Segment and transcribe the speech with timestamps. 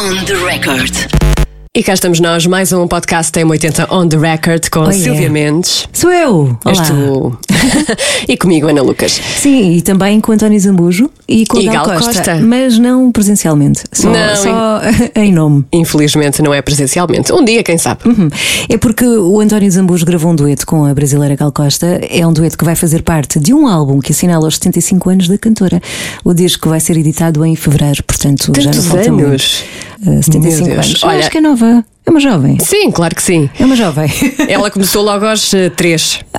[0.00, 1.39] On the record.
[1.76, 5.30] E cá estamos nós, mais um podcast M80 On The Record com Oh, Silvia yeah.
[5.32, 5.86] Mendes.
[5.92, 6.58] Sou eu!
[6.66, 6.88] És Olá.
[6.88, 7.38] tu.
[8.28, 9.12] e comigo, Ana Lucas.
[9.12, 12.40] Sim, e também com António Zambujo e com E Gal Costa, Costa.
[12.40, 14.80] Mas não presencialmente, só, Não, só
[15.14, 15.64] em nome.
[15.72, 17.32] Infelizmente não é presencialmente.
[17.32, 18.00] Um dia, quem sabe?
[18.04, 18.28] Uhum.
[18.68, 22.00] É porque o António Zambujo gravou um dueto com a brasileira Gal Costa.
[22.10, 25.28] É um dueto que vai fazer parte de um álbum que assinala os 75 anos
[25.28, 25.80] da cantora.
[26.24, 29.26] O disco vai ser editado em fevereiro, portanto já não Tantos falta muito.
[29.28, 29.62] anos.
[30.04, 30.86] Uh, 75 Meu Deus.
[30.86, 31.04] anos.
[31.04, 31.84] Olha- acho que é nova.
[32.06, 32.58] É uma jovem.
[32.58, 33.48] Sim, claro que sim.
[33.58, 34.10] É uma jovem.
[34.48, 36.20] Ela começou logo aos eh, três.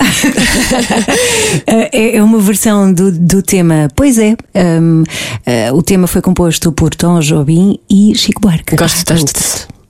[1.67, 4.35] É é uma versão do, do tema Pois é.
[4.55, 8.76] um, uh, o tema foi composto por Tom Jobim e Chico Buarque.
[8.76, 9.80] Gosto tanto.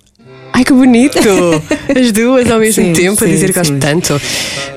[0.54, 1.18] Ai, que bonito!
[1.98, 4.22] As duas ao mesmo Sim, tempo a sim, dizer que gosto tanto.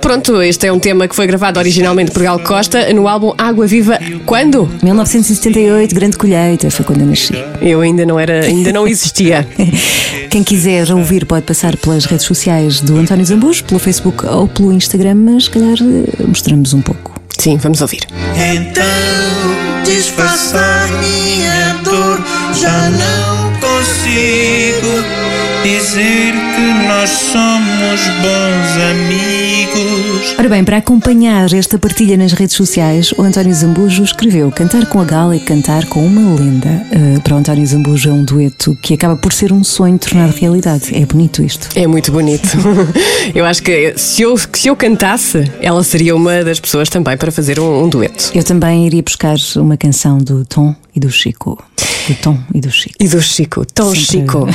[0.01, 3.67] Pronto, este é um tema que foi gravado originalmente por Gal Costa no álbum Água
[3.67, 3.99] Viva.
[4.25, 4.69] Quando?
[4.83, 7.35] 1978, grande colheita, foi quando eu nasci.
[7.61, 9.47] Eu ainda não era, ainda não existia.
[10.31, 14.73] Quem quiser ouvir pode passar pelas redes sociais do António Zambujo, pelo Facebook ou pelo
[14.73, 17.15] Instagram, mas se calhar eh, mostramos um pouco.
[17.39, 18.07] Sim, vamos ouvir.
[18.37, 22.21] Então disfarça a minha dor.
[22.55, 25.24] Já não consigo
[25.65, 30.35] dizer que nós somos bons amigos.
[30.39, 35.01] Ora bem, para acompanhar esta partilha nas redes sociais, o António Zambujo escreveu Cantar com
[35.01, 36.87] a Gal e Cantar com uma Lenda.
[36.93, 40.35] Eh, para o António Zambujo é um dueto que acaba por ser um sonho tornado
[40.37, 40.95] realidade.
[40.95, 41.67] É bonito isto.
[41.75, 42.47] É muito bonito.
[43.35, 47.17] Eu acho que se eu, que se eu cantasse, ela seria uma das pessoas também
[47.17, 48.33] para fazer um, um dueto.
[48.35, 51.59] Eu também iria buscar uma canção do Tom e do Chico.
[52.07, 52.97] Do Tom e do Chico.
[53.01, 54.47] E do Chico, tão Sempre- Chico.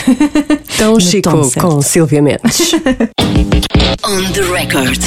[0.79, 2.73] No Chico tom com Silvia Mendes.
[4.05, 4.99] On the record.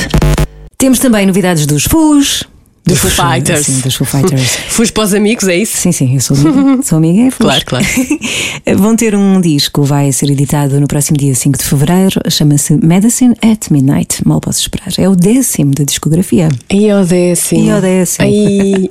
[0.76, 2.44] Temos também novidades dos Fus.
[2.84, 3.66] Dos Foo Fighters.
[3.66, 4.56] Sim, dos Foo Fighters.
[4.68, 5.76] Fui para os amigos, é isso?
[5.76, 6.82] Sim, sim, eu sou amiga.
[6.82, 7.46] Sou amiga, é Fus.
[7.46, 7.86] Claro, claro.
[8.76, 13.34] Vão ter um disco, vai ser editado no próximo dia 5 de fevereiro, chama-se Medicine
[13.40, 14.26] at Midnight.
[14.26, 14.92] Mal posso esperar.
[14.98, 16.48] É o décimo da discografia.
[16.68, 17.64] E o décimo.
[17.64, 18.26] E o décimo.
[18.26, 18.88] Ai.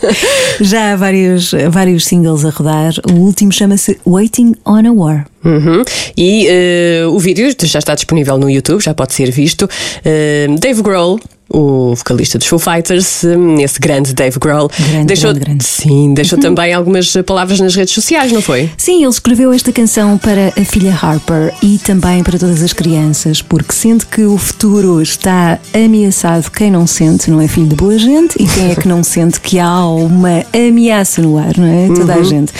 [0.60, 2.94] Já há vários, vários singles a rodar.
[3.10, 5.26] O último chama-se Waiting on a War.
[5.44, 5.82] Uhum.
[6.16, 9.68] E eh, o vídeo já está disponível no YouTube, já pode ser visto.
[10.02, 15.30] Eh, Dave Grohl, o vocalista dos Foo Fighters, eh, esse grande Dave Grohl, Grande, deixou,
[15.30, 15.64] grande, grande.
[15.64, 18.70] Sim, deixou também algumas palavras nas redes sociais, não foi?
[18.76, 23.42] Sim, ele escreveu esta canção para a filha Harper e também para todas as crianças,
[23.42, 27.98] porque sente que o futuro está ameaçado, quem não sente não é filho de boa
[27.98, 31.94] gente e quem é que não sente que há uma ameaça no ar, não é?
[31.94, 32.52] Toda a gente.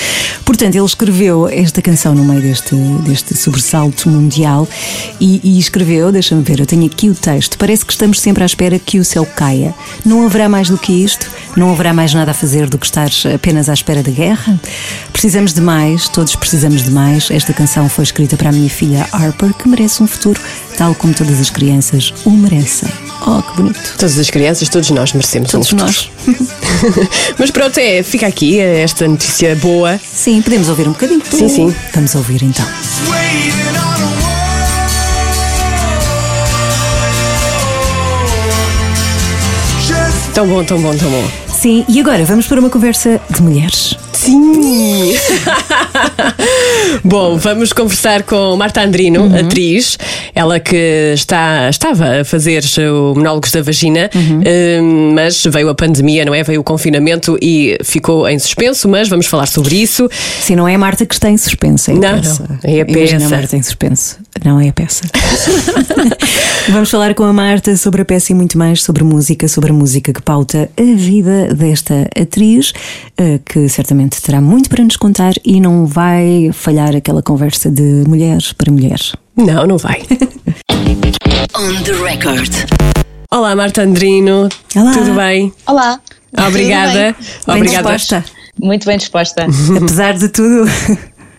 [0.45, 4.69] Portanto, ele escreveu esta canção no meio deste, deste sobressalto mundial
[5.21, 7.57] e, e escreveu, deixa-me ver, eu tenho aqui o texto.
[7.57, 9.75] Parece que estamos sempre à espera que o céu caia.
[10.05, 11.31] Não haverá mais do que isto?
[11.57, 14.59] Não haverá mais nada a fazer do que estar apenas à espera da guerra?
[15.13, 17.31] Precisamos de mais, todos precisamos de mais.
[17.31, 20.41] Esta canção foi escrita para a minha filha Harper, que merece um futuro
[20.77, 22.89] tal como todas as crianças o merecem.
[23.27, 23.95] Oh, que bonito.
[23.97, 26.11] Todas as crianças, todos nós merecemos Todos um futuro.
[27.39, 29.99] Mas pronto, é, fica aqui eh, esta notícia boa.
[29.99, 31.23] Sim, podemos ouvir um bocadinho?
[31.31, 31.75] Sim, sim.
[31.95, 32.67] Vamos ouvir então.
[40.35, 41.25] Tão bom, tão bom, tão bom.
[41.49, 43.97] Sim, e agora vamos para uma conversa de mulheres.
[44.13, 45.13] Sim!
[47.05, 49.37] Bom, vamos conversar com Marta Andrino, Uhum.
[49.39, 49.99] atriz,
[50.35, 54.43] ela que está, estava a fazer o Monólogos da Vagina, Uhum.
[54.83, 56.43] hum, mas veio a pandemia, não é?
[56.43, 60.09] Veio o confinamento e ficou em suspenso, mas vamos falar sobre isso.
[60.41, 62.47] Sim, não é a Marta que está em suspenso, é a Não, peça.
[62.49, 63.35] não, é a Imagina peça.
[63.35, 64.17] a Marta em suspenso.
[64.45, 65.05] Não é a peça.
[66.69, 69.75] Vamos falar com a Marta sobre a peça e muito mais sobre música, sobre a
[69.75, 72.73] música que pauta a vida desta atriz,
[73.17, 78.05] eh, que certamente terá muito para nos contar e não vai falhar aquela conversa de
[78.07, 79.15] mulheres para mulheres.
[79.35, 80.03] Não, não vai.
[81.57, 82.53] On the record.
[83.31, 84.49] Olá, Marta Andrino.
[84.77, 84.93] Olá.
[84.93, 85.53] Tudo bem?
[85.67, 85.99] Olá.
[86.47, 87.15] Obrigada.
[87.15, 87.93] Tudo Bem Obrigada.
[87.93, 88.21] disposta.
[88.21, 88.69] bem?
[88.69, 89.47] Muito bem disposta.
[89.81, 90.71] Apesar de tudo.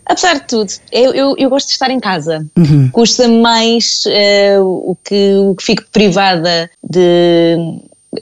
[0.05, 2.45] Apesar de tudo, eu, eu, eu gosto de estar em casa.
[2.91, 7.57] Custa mais eh, o, que, o que fico privada de,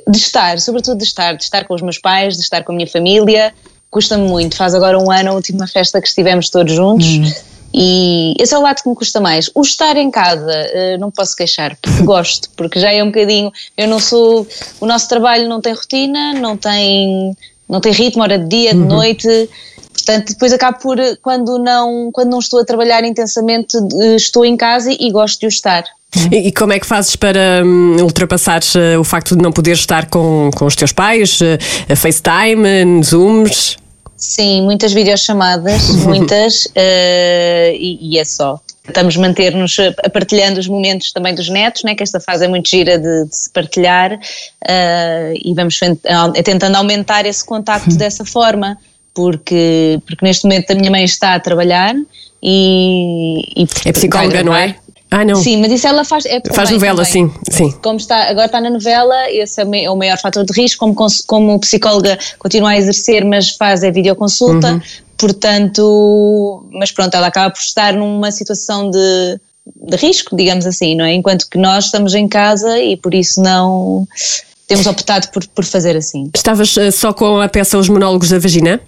[0.08, 2.76] de estar, sobretudo de estar, de estar com os meus pais, de estar com a
[2.76, 3.54] minha família.
[3.92, 4.56] Custa-me muito.
[4.56, 7.44] Faz agora um ano a última festa que estivemos todos juntos.
[7.74, 9.50] E esse é o lado que me custa mais.
[9.56, 13.52] O estar em casa, eh, não posso queixar, porque gosto, porque já é um bocadinho.
[13.76, 14.48] Eu não sou.
[14.80, 17.36] O nosso trabalho não tem rotina, não tem,
[17.68, 19.50] não tem ritmo, hora de dia, de noite.
[19.94, 24.58] Portanto, depois acabo por, quando não, quando não estou a trabalhar intensamente, eh, estou em
[24.58, 25.86] casa e gosto de o estar.
[26.32, 29.80] E, e como é que fazes para hum, ultrapassares eh, o facto de não poderes
[29.80, 31.40] estar com, com os teus pais?
[31.42, 31.58] eh,
[31.92, 33.78] a FaceTime, eh, Zooms?
[34.16, 38.60] Sim, muitas videochamadas, muitas, eh, e, e é só.
[38.88, 39.78] Estamos manter-nos
[40.12, 43.36] partilhando os momentos também dos netos, né, que esta fase é muito gira de, de
[43.36, 44.20] se partilhar
[44.68, 45.80] eh, e vamos
[46.44, 48.78] tentando aumentar esse contacto dessa forma,
[49.14, 51.96] porque, porque neste momento a minha mãe está a trabalhar
[52.42, 53.42] e.
[53.56, 54.76] e É psicóloga, não é?
[55.10, 55.36] Ah, não.
[55.36, 56.26] Sim, mas isso ela faz.
[56.26, 57.30] É Faz também- novela, também.
[57.30, 57.72] sim, sim.
[57.84, 60.80] Como está, agora está na novela, esse é o é maior fator de risco.
[60.80, 64.74] Como, como psicóloga, continua a exercer, mas faz é videoconsulta.
[64.74, 64.82] Uhum.
[65.16, 69.40] Portanto, mas pronto, ela acaba por estar numa situação de,
[69.88, 71.14] de risco, digamos assim, não é?
[71.14, 74.08] Enquanto que nós estamos em casa e por isso não.
[74.68, 76.32] Temos optado por, por fazer assim.
[76.36, 78.82] Estavas eh, só com a peça Os Monólogos da Vagina?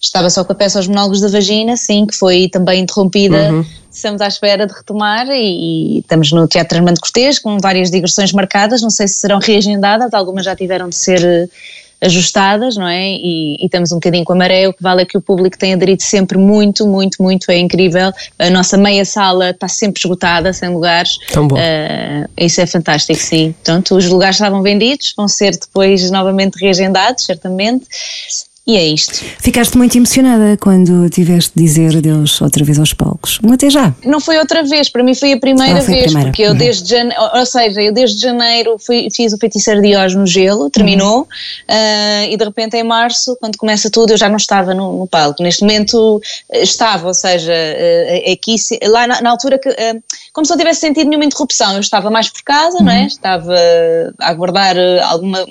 [0.00, 3.64] Estava só com a peça aos monólogos da vagina, sim, que foi também interrompida.
[3.90, 8.32] Estamos à espera de retomar e, e estamos no Teatro Armando Cortês com várias digressões
[8.32, 8.82] marcadas.
[8.82, 11.48] Não sei se serão reagendadas, algumas já tiveram de ser eh,
[12.00, 13.10] ajustadas, não é?
[13.12, 14.66] E, e estamos um bocadinho com a maré.
[14.68, 17.50] O que vale é que o público tem aderido sempre muito, muito, muito.
[17.50, 18.12] É incrível.
[18.36, 21.16] A nossa meia sala está sempre esgotada, sem lugares.
[21.32, 21.56] Tão bom.
[21.56, 23.52] Eh, isso é fantástico, sim.
[23.52, 27.86] Portanto, os lugares estavam vendidos, vão ser depois novamente reagendados, certamente.
[28.66, 29.22] E é isto.
[29.40, 33.38] Ficaste muito emocionada quando tiveste de dizer adeus outra vez aos palcos.
[33.44, 33.94] Um até já.
[34.02, 36.30] Não foi outra vez, para mim foi a primeira Ah, foi a vez, primeira.
[36.30, 36.56] porque eu Uhum.
[36.56, 40.70] desde janeiro, ou seja, eu desde janeiro fui- fiz o feiticeiro de Oz no gelo,
[40.70, 41.26] terminou, Uhum.
[41.68, 45.06] ah, e de repente em março, quando começa tudo, eu já não estava no, no
[45.06, 45.42] palco.
[45.42, 46.18] Neste momento
[46.50, 48.56] eh, estava, ou seja, eh, aqui,
[48.86, 49.96] lá na, na altura que, eh,
[50.32, 52.98] como se não tivesse sentido nenhuma interrupção, eu estava mais por casa, não Uhum.
[52.98, 53.06] é?
[53.08, 53.54] Estava
[54.20, 54.74] a aguardar
[55.10, 55.44] alguma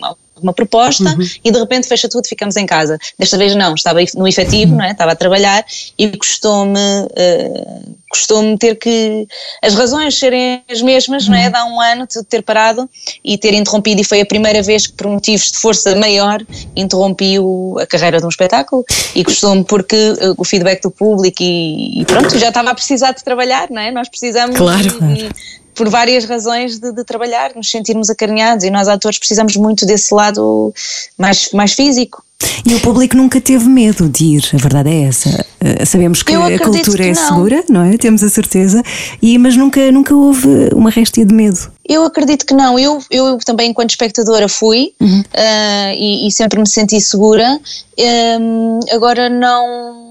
[0.43, 1.25] uma proposta Uhum.
[1.43, 2.97] e de repente fecha tudo, ficamos em casa.
[3.17, 4.91] Desta vez não, estava no efetivo, não é?
[4.91, 5.65] estava a trabalhar
[5.97, 6.79] e custou-me
[7.15, 7.63] eh,
[8.09, 9.27] custou-me ter que
[9.63, 11.49] as razões serem as mesmas, não é?
[11.49, 12.87] De há um ano de ter parado
[13.25, 16.39] e ter interrompido e foi a primeira vez que por motivos de força maior
[16.75, 18.85] interrompi o- a carreira de um espetáculo
[19.15, 23.13] e custou-me porque eh, o feedback do público e, e pronto, já estava a precisar
[23.13, 23.89] de trabalhar, não é?
[23.91, 24.83] Nós precisamos Claro.
[24.83, 29.55] de- de- por várias razões de, de trabalhar, nos sentirmos acarinhados e nós atores precisamos
[29.55, 30.73] muito desse lado
[31.17, 32.23] mais, mais físico.
[32.65, 35.45] E o público nunca teve medo de ir, a verdade é essa.
[35.59, 37.97] Eh, sabemos que a cultura que é segura, não é?
[37.97, 38.83] Temos a certeza,
[39.21, 41.71] e, mas nunca, nunca houve uma réstia de medo.
[41.87, 42.77] Eu acredito que não.
[42.77, 44.93] Eu, eu também, enquanto espectadora, fui
[45.33, 47.59] ah, e, e sempre me senti segura.
[47.97, 50.02] Hum, agora não.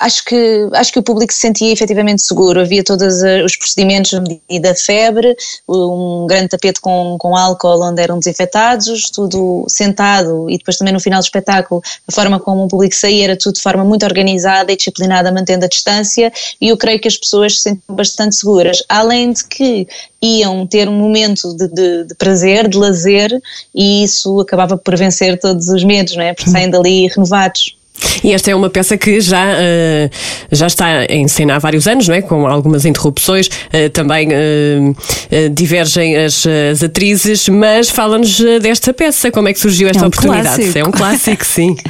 [0.00, 2.60] Acho que, acho que o público se sentia efetivamente seguro.
[2.60, 4.20] Havia todos eh, os procedimentos de
[4.50, 5.36] medida febre,
[5.68, 10.98] um grande tapete com, com álcool onde eram desinfetados, tudo sentado e depois também no
[10.98, 14.72] final do espetáculo, a forma como o público saía era tudo de forma muito organizada
[14.72, 16.32] e disciplinada, mantendo a distância.
[16.60, 18.82] E eu creio que as pessoas se sentiam bastante seguras.
[18.88, 19.86] Além de que
[20.20, 23.40] iam ter um momento de, de- de prazer, de lazer,
[23.74, 26.34] e isso acabava por vencer todos os medos, não é?
[26.34, 27.76] Porque saem dali renovados.
[28.22, 30.10] E esta é uma peça que já, eh,
[30.50, 32.22] já está em cena há vários anos, não é?
[32.22, 39.30] Com algumas interrupções, eh, também eh, divergem as, as atrizes, mas fala-nos desta peça.
[39.30, 40.56] Como é que surgiu esta um oportunidade?
[40.56, 40.78] clássico.
[40.78, 41.76] É um clássico, sim.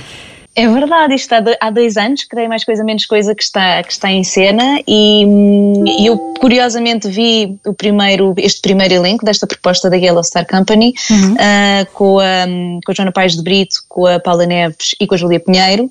[0.56, 4.09] É verdade, isto há dois anos, creio mais coisa menos coisa que está, que está
[4.09, 9.88] em cena e, hum, e eu curiosamente vi o primeiro, este primeiro elenco desta proposta
[9.88, 10.93] da Yellow Star Company
[11.41, 12.44] ah, com, a,
[12.85, 15.88] com a Joana Paes de Brito, com a Paula Neves e com a Júlia Pinheiro.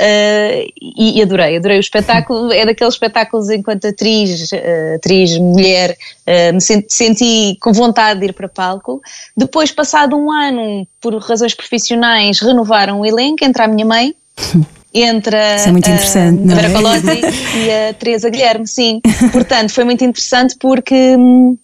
[0.00, 5.96] Ah, e, e adorei, adorei o espetáculo, é daqueles espetáculos enquanto atriz, ah, atriz mulher,
[6.52, 9.00] me sen- senti com vontade de ir para palco.
[9.36, 14.16] Depois, passado um ano, por razões profissionais, renovaram o elenco, entra a minha mãe,
[15.68, 16.72] É muito a- interessante, a não Vera é?
[16.72, 17.20] Colosi
[17.64, 19.00] e a Teresa Guilherme, sim.
[19.32, 20.94] Portanto, foi muito interessante porque.
[21.16, 21.56] hum,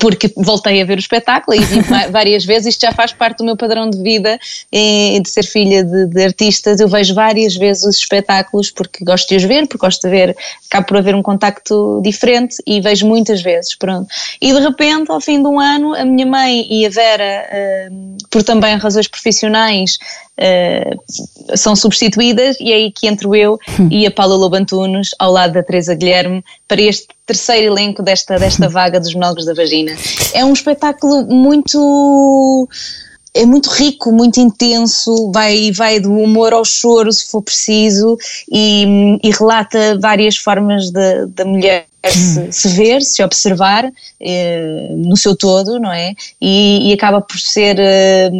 [0.00, 1.80] Porque voltei a ver o espetáculo e vi
[2.12, 4.38] várias vezes, isto já faz parte do meu padrão de vida
[4.70, 6.78] eh, de ser filha de, de artistas.
[6.78, 10.36] Eu vejo várias vezes os espetáculos porque gosto de os ver, porque gosto de ver,
[10.70, 13.74] acabo por haver um contacto diferente e vejo muitas vezes.
[13.74, 14.06] Pronto.
[14.40, 17.88] E de repente, ao fim de um ano, a minha mãe e a Vera, eh,
[18.30, 19.98] por também razões profissionais,
[20.38, 20.96] eh,
[21.56, 23.58] são substituídas e é aí que entro eu
[23.90, 28.68] e a Paula Lobantunos ao lado da Teresa Guilherme para este terceiro elenco desta, desta
[28.68, 29.92] vaga dos monólogos da vagina.
[30.32, 32.68] É um espetáculo muito
[33.42, 38.16] é muito rico, muito intenso, vai, vai do humor ao choro se for preciso
[38.50, 43.90] e, e relata várias formas da mulher se, se ver, se observar
[44.20, 46.14] eh, no seu todo, não é?
[46.40, 48.30] E, e acaba por ser eh,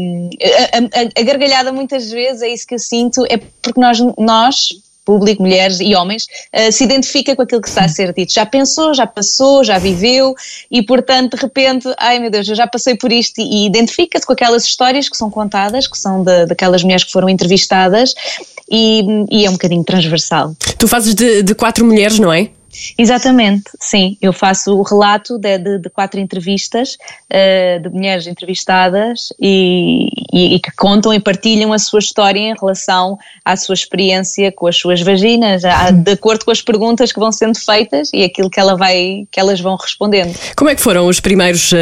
[0.73, 4.69] a, a- a gargalhada muitas vezes, é isso que eu sinto, é porque nós, nós
[5.09, 8.31] público, mulheres e homens, eh, se identifica com aquilo que está a ser dito.
[8.31, 10.35] Já pensou, já passou, já viveu
[10.71, 14.35] e, portanto, de repente, ai meu Deus, eu já passei por isto e, identifica-se com
[14.35, 18.15] aquelas histórias que são contadas, que são da- daquelas mulheres que foram entrevistadas
[18.71, 20.55] e, e é um bocadinho transversal.
[20.79, 22.51] Tu fazes de, de quatro mulheres, não é?
[22.97, 24.17] Exatamente, sim.
[24.21, 26.97] Eu faço o relato de, de, de quatro entrevistas
[27.33, 32.55] uh, de mulheres entrevistadas e, e, e, que contam e partilham a sua história em
[32.55, 37.19] relação à sua experiência com as suas vaginas, a, de acordo com as perguntas que
[37.19, 40.35] vão sendo feitas e aquilo que, ela vai, que elas vão respondendo.
[40.57, 41.77] Como é que foram os primeiros uh,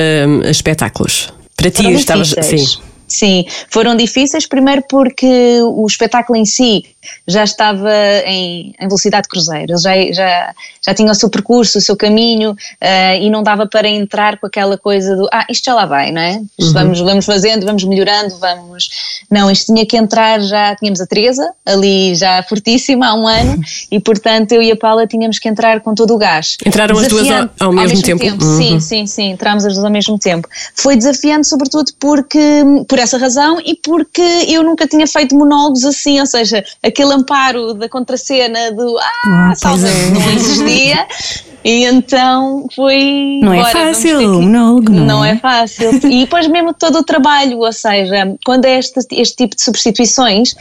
[0.49, 1.33] espetáculos?
[1.57, 2.35] Para ti, estavas.
[2.43, 2.96] Sim.
[3.09, 6.85] Sim, foram difíceis, primeiro porque o espetáculo em si
[7.27, 7.93] já estava
[8.25, 11.97] em, em velocidade de cruzeiro, ele já, já, já tinha o seu percurso, o seu
[11.97, 15.87] caminho uh, e não dava para entrar com aquela coisa do ah, isto já lá
[15.87, 16.41] vai, não é?
[16.59, 16.73] Uhum.
[16.73, 18.89] Vamos, vamos fazendo, vamos melhorando, vamos.
[19.31, 23.61] Não, isto tinha que entrar, já tínhamos a Teresa ali já fortíssima há um ano
[23.91, 26.57] e portanto eu e a Paula tínhamos que entrar com todo o gás.
[26.65, 28.23] Entraram as duas ao, ao, mesmo, ao mesmo tempo?
[28.23, 28.45] tempo.
[28.45, 28.57] Uhum.
[28.57, 30.49] Sim, sim, sim, entramos as duas ao mesmo tempo.
[30.75, 32.39] Foi desafiante, sobretudo porque,
[32.97, 37.75] por essa razão e porque eu nunca tinha feito monólogos assim, ou seja, aquele amparo
[37.75, 40.11] da contracena do ah, ah salve, é.
[40.11, 41.07] não existia.
[41.63, 43.41] E então foi.
[43.43, 45.33] Não é fácil, monólogo, não, não é?
[45.33, 45.91] é fácil.
[46.05, 50.55] E depois mesmo todo o trabalho, ou seja, quando é este, este tipo de substituições,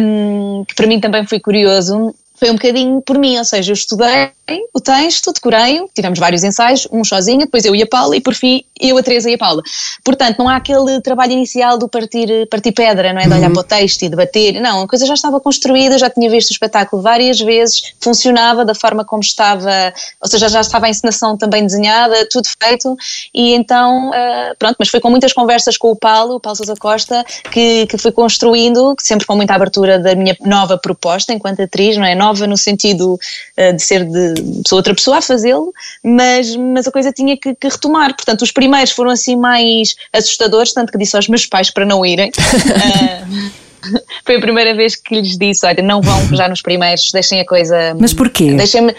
[0.00, 3.74] um, que para mim também foi curioso, foi um bocadinho por mim, ou seja, eu
[3.74, 4.30] estudei
[4.72, 8.34] o texto, decorei-o, tivemos vários ensaios, um sozinha, depois eu e a Paula e por
[8.34, 9.62] fim eu, a Teresa e a Paula.
[10.04, 13.24] Portanto, não há aquele trabalho inicial do partir, partir pedra, não é?
[13.26, 13.52] De olhar uhum.
[13.52, 16.52] para o texto e debater, não, a coisa já estava construída, já tinha visto o
[16.52, 21.66] espetáculo várias vezes, funcionava da forma como estava, ou seja, já estava a encenação também
[21.66, 22.96] desenhada, tudo feito
[23.34, 26.74] e então, uh, pronto, mas foi com muitas conversas com o Paulo, o Paulo Sousa
[26.76, 31.96] Costa, que, que fui construindo, sempre com muita abertura da minha nova proposta enquanto atriz,
[31.96, 32.14] não é?
[32.28, 35.72] Nova no sentido uh, de ser de pessoa, outra pessoa a fazê-lo,
[36.04, 38.14] mas, mas a coisa tinha que, que, retomar.
[38.14, 42.04] Portanto, os primeiros foram assim mais assustadores, tanto que disse aos meus pais para não
[42.04, 42.30] irem.
[42.30, 43.68] uh,
[44.24, 47.46] foi a primeira vez que lhes disse: olha, não vão já nos primeiros, deixem a
[47.46, 47.96] coisa.
[47.98, 48.52] Mas porquê?
[48.54, 48.94] Deixem-me.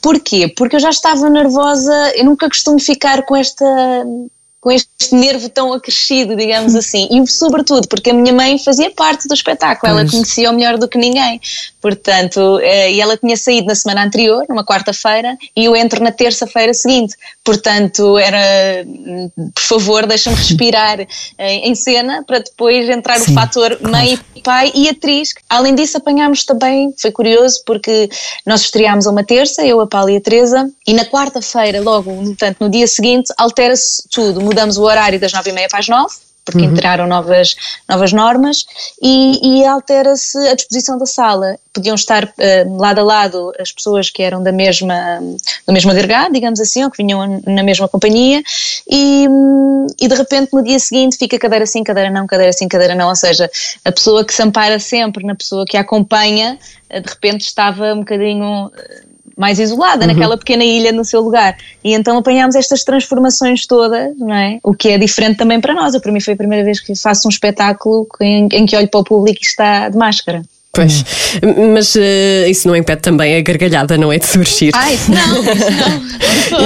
[0.00, 0.48] Porquê?
[0.48, 3.64] Porque eu já estava nervosa, eu nunca costumo ficar com esta
[4.62, 9.26] com este nervo tão acrescido, digamos assim, e sobretudo porque a minha mãe fazia parte
[9.26, 11.40] do espetáculo, ela conhecia-o melhor do que ninguém,
[11.80, 16.12] portanto, eh, e ela tinha saído na semana anterior, numa quarta-feira, e eu entro na
[16.12, 18.86] terça-feira seguinte, portanto, era,
[19.52, 23.90] por favor, deixa-me respirar eh, em cena para depois entrar Sim, o fator claro.
[23.90, 25.34] mãe e pai e atriz.
[25.48, 28.08] Além disso, apanhámos também, foi curioso, porque
[28.46, 32.12] nós estreámos a uma terça, eu, a Paula e a Teresa, e na quarta-feira, logo,
[32.12, 35.88] portanto, no dia seguinte, altera-se tudo, mudamos o horário das nove e meia para as
[35.88, 36.72] nove, porque uhum.
[36.72, 37.54] entraram novas,
[37.88, 38.66] novas normas
[39.00, 41.56] e, e altera-se a disposição da sala.
[41.72, 45.20] Podiam estar uh, lado a lado as pessoas que eram da mesma,
[45.66, 48.42] do mesmo agregado, digamos assim, ou que vinham na mesma companhia
[48.90, 49.26] e,
[50.00, 53.08] e de repente no dia seguinte fica cadeira sim, cadeira não, cadeira sim, cadeira não,
[53.08, 53.48] ou seja,
[53.84, 56.58] a pessoa que se ampara sempre na pessoa que a acompanha,
[56.90, 58.70] uh, de repente estava um bocadinho...
[59.36, 60.12] Mais isolada, uhum.
[60.12, 61.56] naquela pequena ilha no seu lugar.
[61.82, 64.58] E então apanhámos estas transformações todas, não é?
[64.62, 65.94] O que é diferente também para nós.
[65.94, 68.88] Eu, para mim foi a primeira vez que faço um espetáculo em, em que olho
[68.88, 70.42] para o público e está de máscara.
[70.74, 71.04] Pois,
[71.74, 74.18] mas uh, isso não impede também a gargalhada, não é?
[74.18, 74.72] De surgir.
[74.74, 76.62] Ah, isso não, isso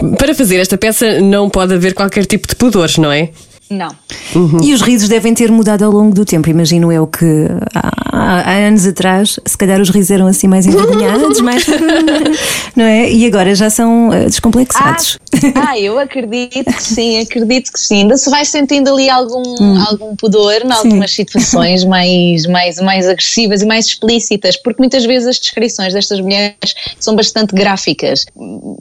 [0.00, 3.30] não, Para fazer esta peça não pode haver qualquer tipo de pudores, não é?
[3.70, 3.94] Não.
[4.34, 4.58] Uhum.
[4.62, 6.50] E os risos devem ter mudado ao longo do tempo.
[6.50, 11.38] Imagino eu que há, há anos atrás, se calhar os risos eram assim mais envergonhados,
[11.42, 11.64] mais.
[12.74, 13.10] não é?
[13.10, 15.18] E agora já são uh, descomplexados.
[15.29, 18.02] Ah, ah, eu acredito que sim, acredito que sim.
[18.02, 19.84] Ainda se vai sentindo ali algum, hum.
[19.88, 21.16] algum pudor em algumas sim.
[21.16, 26.74] situações mais, mais, mais agressivas e mais explícitas, porque muitas vezes as descrições destas mulheres
[26.98, 28.26] são bastante gráficas.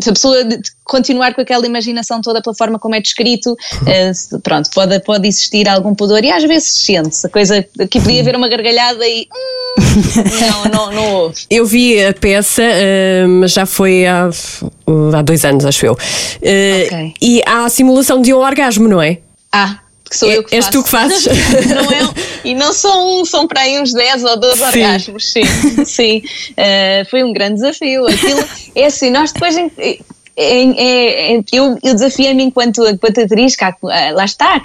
[0.01, 0.38] Se a pessoa
[0.84, 5.68] continuar com aquela imaginação toda pela forma como é descrito, uh, pronto pode, pode existir
[5.68, 9.68] algum pudor e às vezes sente-se a coisa que podia haver uma gargalhada e hum,
[10.41, 11.41] não, não, não houve.
[11.50, 14.29] Eu vi a peça, uh, mas já foi há,
[15.13, 15.93] há dois anos, acho eu.
[15.93, 17.13] Uh, okay.
[17.21, 19.19] E há a simulação de um orgasmo, não é?
[19.51, 20.77] Ah, que sou é, eu que és faço.
[20.77, 21.25] tu que fazes.
[21.69, 24.63] não é, e não são, são para aí uns 10 ou 12 sim.
[24.65, 25.43] orgasmos, sim.
[25.86, 26.24] sim.
[26.51, 28.07] Uh, foi um grande desafio.
[28.07, 28.43] Aquilo,
[28.75, 34.25] é assim, nós depois é, é, é, eu, eu desafiei-me enquanto, enquanto atriz, cá, lá
[34.25, 34.62] está,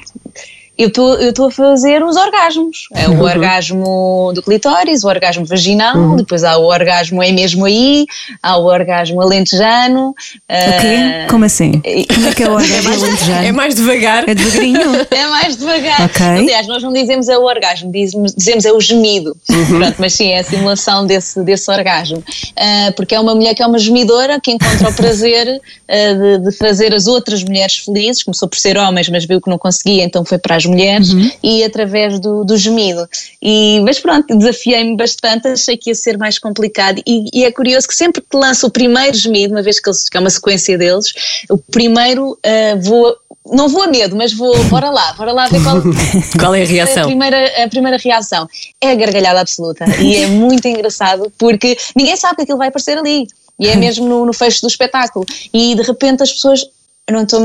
[0.77, 2.89] eu estou a fazer os orgasmos.
[2.93, 3.23] É o uhum.
[3.23, 6.17] orgasmo do clitóris, o orgasmo vaginal, uhum.
[6.17, 8.07] depois há o orgasmo é mesmo aí,
[8.43, 10.15] há o orgasmo alentejano.
[10.51, 11.81] Ok, uh, como assim?
[12.13, 13.47] Como é que é o orgasmo é alentejano?
[13.47, 14.29] É mais devagar.
[14.29, 15.07] É devagarinho?
[15.11, 16.05] é mais devagar.
[16.07, 16.27] Okay.
[16.27, 19.37] Aliás, nós não dizemos é o orgasmo, dizemos, dizemos é o gemido.
[19.49, 19.79] Uhum.
[19.79, 22.19] Pronto, mas sim, é a simulação desse, desse orgasmo.
[22.19, 26.51] Uh, porque é uma mulher que é uma gemidora que encontra o prazer uh, de,
[26.51, 30.03] de fazer as outras mulheres felizes, começou por ser homens, mas viu que não conseguia,
[30.03, 31.09] então foi para as nós mulheres
[31.43, 33.09] e através do, do gemido.
[33.43, 37.87] E, mas pronto, desafiei-me bastante, achei que ia ser mais complicado e, e é curioso
[37.89, 40.77] que sempre que lanço o primeiro gemido, uma vez que, eles, que é uma sequência
[40.77, 41.13] deles,
[41.51, 43.17] o primeiro ah, vou
[43.47, 45.83] não vou a medo, mas vou, bora lá, bora lá ver qual,
[46.41, 47.05] Qual é a a reação?
[47.05, 48.49] primeira, a primeira reação.
[48.81, 52.97] É a gargalhada absoluta e é muito engraçado porque ninguém sabe que aquilo vai aparecer
[52.97, 53.27] ali.
[53.59, 55.25] E é mesmo no, no fecho do espetáculo.
[55.53, 56.67] E de repente as pessoas.
[57.07, 57.39] Eu não tô-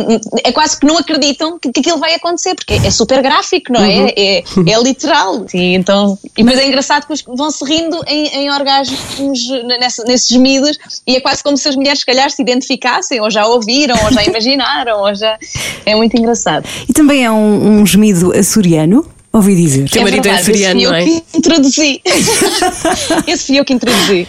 [0.46, 3.82] é quase que não acreditam que, que aquilo vai acontecer, porque é super gráfico, não
[3.84, 4.14] é?
[4.16, 5.46] É, é literal.
[5.54, 9.50] E, então, e depois é engraçado que os- vão se rindo em, em orgasmos
[9.80, 13.30] nessa- nesses gemidos, e é quase como se as mulheres, se calhar, se identificassem, ou
[13.30, 15.38] já ouviram, ou já imaginaram, ou já.
[15.86, 16.66] É muito engraçado.
[16.88, 19.90] E também é um, um gemido açoriano, ouvi dizer.
[19.90, 21.04] Teu marido é verdade, esse açoriano, fui eu não é?
[21.04, 22.02] que introduzi.
[23.28, 24.26] esse fui eu que introduzi.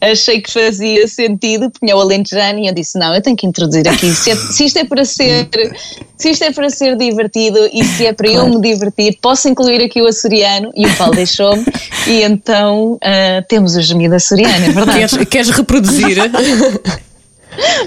[0.00, 3.86] Achei que fazia sentido, tinha o alentejano e eu disse, não, eu tenho que introduzir
[3.88, 4.14] aqui.
[4.14, 5.48] Se, é- se isto é para ser,
[6.16, 9.82] se isto é para ser divertido e se é para eu me divertir, posso incluir
[9.82, 11.64] aqui o açoriano e o Paulo deixou-me
[12.06, 14.98] e então ah, temos o gemido açoriano, é verdade.
[14.98, 16.16] Queres, queres reproduzir?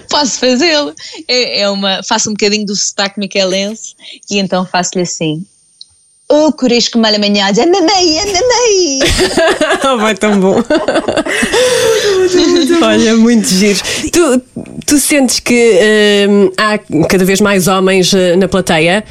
[0.09, 0.93] Posso fazê-lo.
[1.27, 3.95] É, é uma, faço um bocadinho do sotaque miquelense
[4.29, 5.45] e então faço-lhe assim.
[6.29, 8.99] Oh, corisco mal amanhado, amamei, amamei.
[9.97, 10.61] Vai tão bom.
[12.81, 13.79] Olha, muito giro.
[14.11, 14.41] Tu,
[14.85, 15.79] tu sentes que
[16.29, 19.05] hum, há cada vez mais homens eh, na plateia?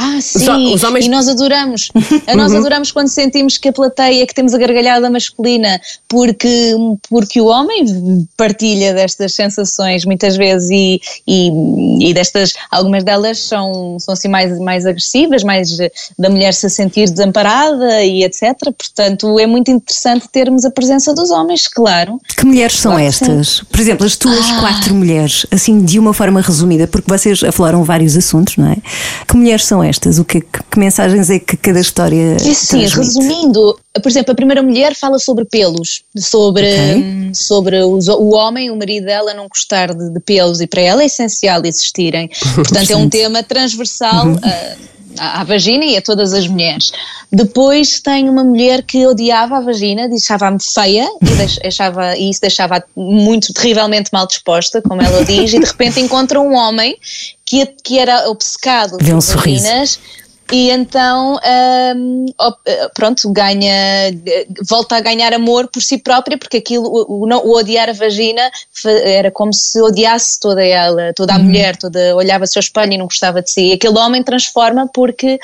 [0.00, 1.90] Ah, sim, Os- homens- e nós adoramos.
[2.36, 6.72] Nós adoramos quando sentimos que a plateia, que temos a gargalhada masculina, porque,
[7.10, 7.84] porque o homem
[8.36, 14.56] partilha destas sensações muitas vezes e, e, e destas, algumas delas são, são assim mais,
[14.60, 18.54] mais agressivas, mais eh, da mulher se sentir desamparada e etc.
[18.78, 22.20] Portanto, é muito interessante termos a presença dos homens, claro.
[22.36, 23.24] Que mulheres são Claro que sim.
[23.32, 23.60] estas?
[23.68, 24.60] Por exemplo, as tuas Ah.
[24.60, 28.76] quatro mulheres, assim de uma forma resumida, porque vocês afloram vários assuntos, não é?
[29.26, 29.87] Que mulheres são estas?
[30.18, 32.96] O que, que, mensagens é que cada história sim, transmite?
[32.98, 36.94] resumindo, por exemplo, a primeira mulher fala sobre pelos, sobre, Ok.
[36.96, 40.80] hum, sobre os- o homem, o marido dela não gostar de, de pelos e para
[40.82, 42.28] ela é essencial existirem.
[42.54, 44.76] Portanto, é um tema transversal ah, à,
[45.18, 46.92] à vagina e a todas as mulheres.
[47.32, 52.40] Depois tem uma mulher que odiava a vagina, deixava-me feia e, deix- deixava, e isso
[52.40, 56.96] deixava muito terrivelmente mal disposta, como ela diz, e de repente encontra um homem
[57.44, 59.64] que, que era obcecado Vê um por sorriso.
[59.64, 60.00] vaginas
[60.50, 61.34] e então
[62.38, 64.10] op- eh, pronto ganha
[64.68, 68.50] volta a ganhar amor por si própria porque aquilo o, o odiar a vagina
[69.04, 73.06] era como se odiasse toda ela toda a mulher toda olhava-se ao espelho e não
[73.06, 73.68] gostava de si.
[73.68, 75.38] E aquele homem transforma porque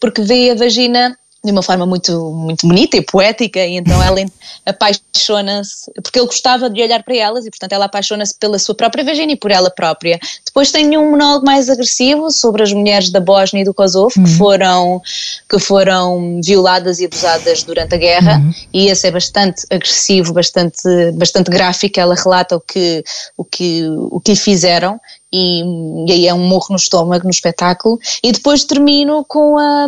[0.00, 4.18] porque vê a vagina de uma forma muito, muito bonita e poética, e então ela
[4.66, 9.04] apaixona-se, porque ele gostava de olhar para elas, e portanto ela apaixona-se pela sua própria
[9.04, 10.18] vagina e por ela própria.
[10.44, 14.26] Depois tem um monólogo mais agressivo sobre as mulheres da Bósnia e do Kosovo que,
[14.36, 15.00] foram,
[15.48, 20.82] que foram violadas e abusadas durante a guerra, e esse é bastante agressivo, bastante,
[21.14, 22.00] bastante gráfico.
[22.00, 23.04] Ela relata o que,
[23.36, 25.00] o que, o que lhe fizeram.
[25.30, 25.62] E,
[26.08, 27.98] e aí é um morro no estômago no espetáculo.
[28.22, 29.86] E depois termino com a,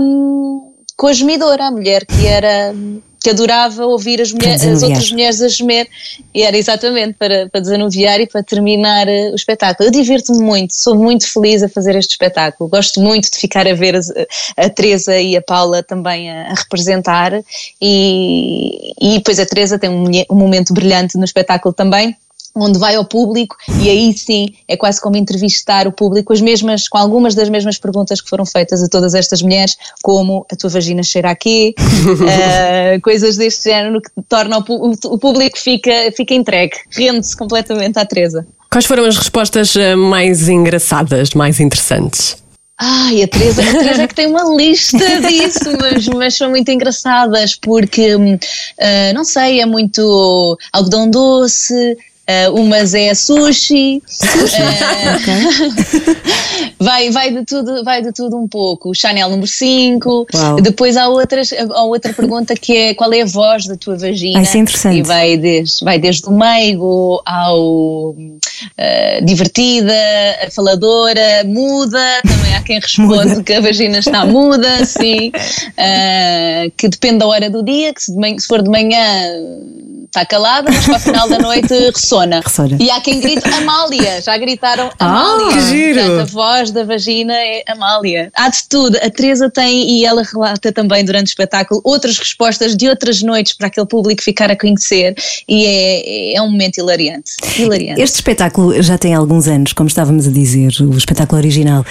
[1.01, 2.75] com a gemidora, a mulher que era
[3.23, 5.87] que adorava ouvir as, mulher- as outras mulheres a gemer.
[6.35, 9.89] E era exatamente para, para desanuviar e para terminar eh, o espetáculo.
[9.89, 13.75] Eu divirto-me muito, sou muito feliz a fazer este espetáculo, gosto muito de ficar a
[13.75, 14.11] ver as-
[14.57, 17.33] a Teresa e a Paula também a, a representar.
[17.81, 22.17] E, e depois a Teresa tem um, um momento brilhante no espetáculo também,
[22.55, 26.89] onde vai ao público e aí sim é quase como entrevistar o público as mesmas,
[26.89, 30.71] com algumas das mesmas perguntas que foram feitas a todas estas mulheres, como a tua
[30.71, 31.75] vagina cheira a quê,
[32.31, 38.05] Eh, coisas deste género que torna o, o público fica, fica entregue, rende-se completamente à
[38.05, 38.47] Teresa.
[38.71, 42.37] Quais foram as respostas eh, mais engraçadas, mais interessantes?
[42.79, 46.71] Ai, a Teresa, a Teresa é que tem uma lista disso, mas, mas são muito
[46.71, 48.17] engraçadas porque,
[48.81, 51.99] ah, não sei, é muito algodão doce,
[52.31, 55.19] ah, umas é sushi, ah,
[56.79, 58.95] vai, vai, de tudo, vai de tudo um pouco.
[58.95, 60.61] Chanel número 5, Uau.
[60.61, 64.39] depois há, outras, há outra pergunta que é qual é a voz da tua vagina?
[64.39, 64.99] Ah, isso é interessante.
[64.99, 68.15] E vai desde, vai desde o meigo ao
[68.79, 69.95] ah, divertida,
[70.55, 75.33] faladora, muda, também há quem responde que a vagina está muda, sim,
[76.77, 79.01] que depende da hora do dia, que se, de manhã- se for de manhã
[80.11, 82.41] está calada, mas para o final da noite ressona.
[82.41, 82.77] Ressona.
[82.81, 85.53] E há quem grite Amália, já gritaram Amália.
[85.53, 86.01] que giro.
[86.01, 88.31] Portanto, a voz da vagina é Amália.
[88.37, 88.97] Há de tudo.
[88.97, 93.53] A Teresa tem, e ela relata também durante o espetáculo, outras respostas de outras noites
[93.53, 95.15] para aquele público ficar a conhecer
[95.49, 97.33] e é, é um momento hilariante.
[97.57, 98.01] Hilariante.
[98.01, 101.85] Este espetáculo já tem alguns anos, como estávamos a dizer, o espetáculo original,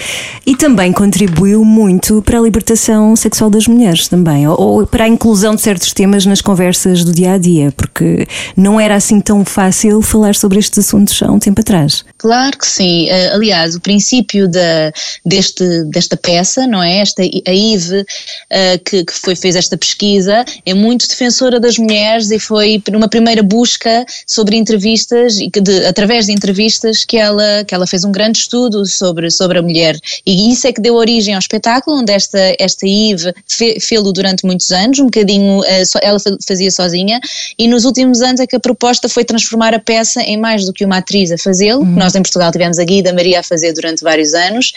[0.46, 5.08] e também contribuiu muito para a libertação sexual das mulheres também, ou, ou para a
[5.08, 8.09] inclusão de certos temas nas conversas do dia a dia, porque
[8.56, 12.04] não era assim tão fácil falar sobre estes assuntos há um tempo atrás.
[12.18, 13.08] Claro que sim.
[13.08, 14.92] Eh, aliás, o princípio da,
[15.24, 16.98] deste, desta peça, não é?
[16.98, 18.04] Esta, a IVE,
[18.50, 23.08] eh, que, que foi, fez esta pesquisa, é muito defensora das mulheres e foi numa
[23.08, 28.04] primeira busca sobre entrevistas, e que de, através de entrevistas, que ela, que ela fez
[28.04, 29.98] um grande estudo sobre, sobre a mulher.
[30.26, 34.44] E isso é que deu origem ao espetáculo, onde esta, esta IVE fe, fê-lo durante
[34.44, 37.20] muitos anos, um bocadinho eh, ela fa- fazia sozinha,
[37.58, 40.72] e nos últimos anos é que a proposta foi transformar a peça em mais do
[40.72, 41.84] que uma atriz a fazê-lo.
[41.84, 44.72] Nós em Portugal tivemos a Guida Maria a fazer durante vários anos,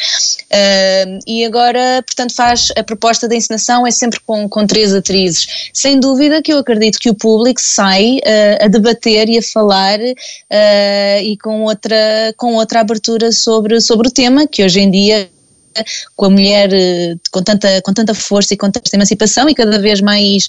[0.52, 5.70] ah, e agora, portanto, faz a proposta da encenação é sempre com, com três atrizes.
[5.74, 10.00] Sem dúvida que eu acredito que o público sai ah, a debater e a falar
[10.00, 15.30] ah, e com outra, com outra abertura sobre, sobre o tema, que hoje em dia
[16.16, 19.80] com a mulher eh, com tanta, com tanta força e com tanta emancipação e cada
[19.80, 20.48] vez mais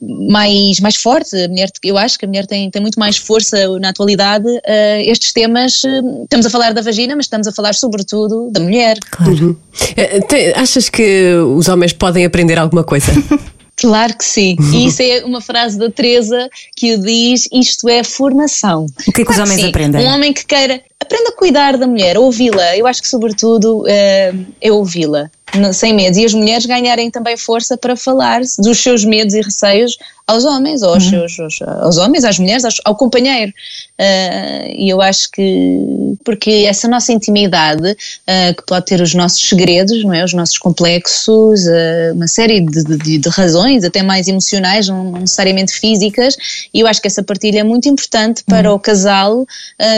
[0.00, 3.56] mais, mais forte, a mulher, eu acho que a mulher tem, tem muito mais força
[3.78, 7.74] na atualidade, eh, estes temas, eh, estamos a falar da vagina, mas estamos a falar
[7.74, 8.98] sobretudo da mulher.
[9.10, 9.58] Claro.
[9.96, 13.10] Eh, te- Achas que os homens podem aprender alguma coisa?
[13.78, 18.02] Claro que sim, e isso é uma frase da Teresa que o diz, isto é
[18.02, 18.86] formação.
[19.06, 19.68] O que é que os homens sim.
[19.68, 20.00] aprendem?
[20.02, 23.84] Um homem que queira, aprenda a cuidar da mulher, a ouvi-la, eu acho que sobretudo
[23.86, 24.32] eh,
[24.62, 25.30] é ouvi-la,
[25.72, 29.96] sem medo, e as mulheres ganharem também força para falar dos seus medos e receios
[30.26, 31.10] aos homens, ou aos, Uhum.
[31.28, 33.52] seus, aos, aos homens, às mulheres, aos- ao companheiro.
[33.96, 35.78] Eh, e eu acho que,
[36.24, 40.24] porque essa nossa intimidade, eh, que pode ter os nossos segredos, não é?
[40.24, 45.72] os nossos complexos, eh, uma série de, de- de razões, até mais emocionais, não necessariamente
[45.72, 46.36] físicas,
[46.74, 49.46] e eu acho que essa partilha é muito importante para o casal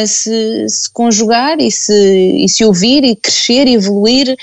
[0.07, 4.37] se, se conjugar e se, e se ouvir e crescer e evoluir.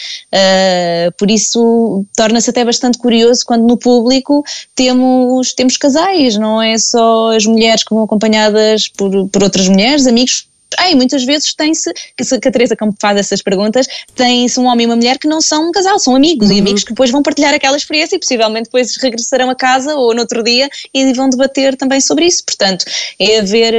[0.95, 6.77] Eh, por isso torna-se até bastante curioso quando no público temos, temos casais, não é
[6.77, 10.47] só as mulheres que vão acompanhadas por, por outras mulheres, amigos.
[10.89, 14.87] E muitas vezes tem-se, que a Teresa como faz essas perguntas, tem-se um homem e
[14.87, 17.53] uma mulher que não são um casal, são amigos e amigos que depois vão partilhar
[17.53, 21.77] aquela experiência e possivelmente depois regressarão a casa ou no outro dia e vão debater
[21.77, 22.43] também sobre isso.
[22.43, 22.83] Portanto,
[23.19, 23.73] é haver.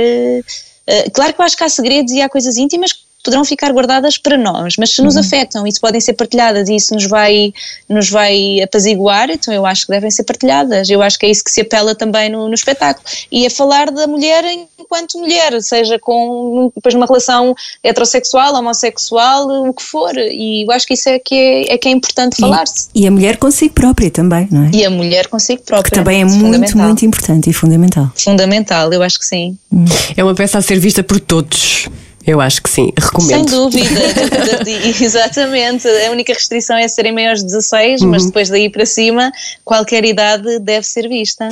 [0.86, 4.16] eh, claro que eu acho que há segredos e há coisas íntimas poderão ficar guardadas
[4.16, 7.52] para nós, mas se nos afetam e se podem ser partilhadas e isso nos vai,
[7.88, 10.88] nos vai apaziguar, então eu acho que devem ser partilhadas.
[10.88, 13.04] Eu acho que é isso que se apela também no, no espetáculo.
[13.30, 14.44] E a falar da mulher
[14.78, 20.16] enquanto mulher, seja com depois numa relação heterossexual, homossexual, o que for.
[20.16, 22.88] E eu acho que isso é que é, é, que é importante falar-se.
[22.94, 24.70] E a mulher consigo própria também, não é?
[24.72, 25.90] E a mulher consigo própria.
[25.90, 26.82] Que também é muito, fundamental.
[26.82, 28.10] muito importante e fundamental.
[28.14, 29.58] Fundamental, eu acho que sim.
[30.16, 31.88] É uma peça a ser vista por todos.
[32.26, 33.50] Eu acho que sim, Sem recomendo.
[33.50, 33.88] dúvida,
[35.00, 35.86] exatamente.
[35.88, 38.08] A única restrição é serem maiores de 16, Uhum.
[38.08, 39.30] mas depois daí para cima,
[39.64, 41.48] qualquer idade deve ser vista.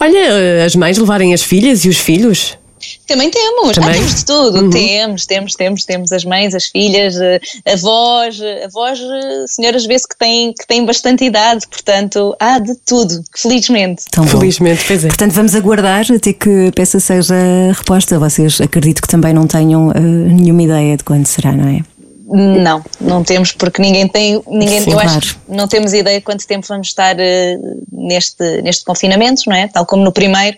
[0.00, 2.58] Olha, eh, as mães levarem as filhas e os filhos.
[3.06, 3.90] Também temos, Também?
[3.90, 4.60] Ah, temos de tudo.
[4.62, 4.70] Uhum.
[4.70, 7.40] Temos, temos, temos, temos as mães, as filhas, eh,
[7.72, 12.74] avós, eh, avós, eh, senhoras vê-se que têm, que têm bastante idade, portanto, há de
[12.86, 14.04] tudo, felizmente.
[14.10, 14.40] Tão bom.
[14.40, 15.08] Felizmente, pois é.
[15.08, 17.34] Portanto, vamos aguardar até que a peça seja
[17.72, 18.18] reposta.
[18.18, 21.80] Vocês acredito que também não tenham eh, nenhuma ideia de quando será, não é?
[22.28, 25.10] Não, não temos, porque ninguém tem, ninguém, Sim, eu claro.
[25.10, 27.56] acho que não temos ideia de quanto tempo vamos estar eh,
[27.92, 29.68] neste, neste confinamento, não é?
[29.68, 30.56] Tal como no primeiro,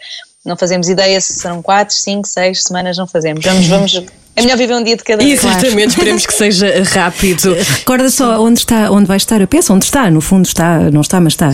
[0.48, 3.44] não fazemos ideia se serão quatro, cinco, seis semanas, não fazemos.
[3.44, 5.44] Vamos, vamos, é melhor viver um dia de cada vez.
[5.44, 7.54] Exatamente, esperemos que seja rápido.
[7.54, 11.00] Recorda só onde está, onde vai estar a peça, onde está, no fundo está, não
[11.00, 11.50] está, mas está.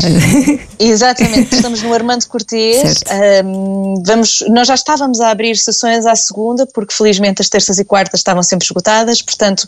[0.79, 3.03] Exatamente, estamos no Armando Cortês.
[3.11, 7.85] Ahm, vamos, nós já estávamos a abrir sessões à segunda, porque felizmente as terças e
[7.85, 9.67] quartas estavam sempre esgotadas, portanto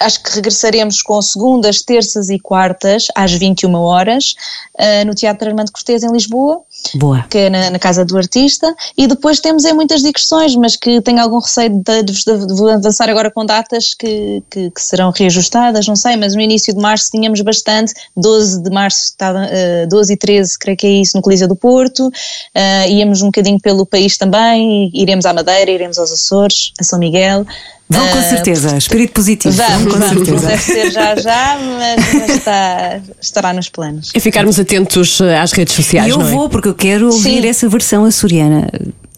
[0.00, 4.34] acho que regressaremos com segundas, terças e quartas às 21 horas
[4.78, 6.62] ah, no Teatro Armando Cortês em Lisboa.
[6.94, 7.24] Boa.
[7.28, 11.00] que é na, na casa do artista, e depois temos aí muitas digressões, mas que
[11.00, 15.88] tenho algum receio de, de, de- avançar agora com datas que, que, que serão reajustadas,
[15.88, 20.12] não sei, mas no início de março tínhamos bastante, 12 de março, estava, eh, 12
[20.12, 22.10] e 13, creio que é isso, no Coliseu do Porto,
[22.54, 26.98] eh, íamos um bocadinho pelo país também, iremos à Madeira, iremos aos Açores, a São
[26.98, 27.44] Miguel.
[27.90, 29.54] Vão com Eh, certeza, espírito positivo.
[29.56, 30.46] Vamos, com vamos, certeza.
[30.48, 34.10] deve ser já já, mas, mas está, estará nos planos.
[34.14, 36.30] É ficarmos atentos eh, às redes sociais, E eu não é?
[36.30, 37.48] vou, porque eu quero ouvir Sim.
[37.48, 38.68] essa versão açoriana.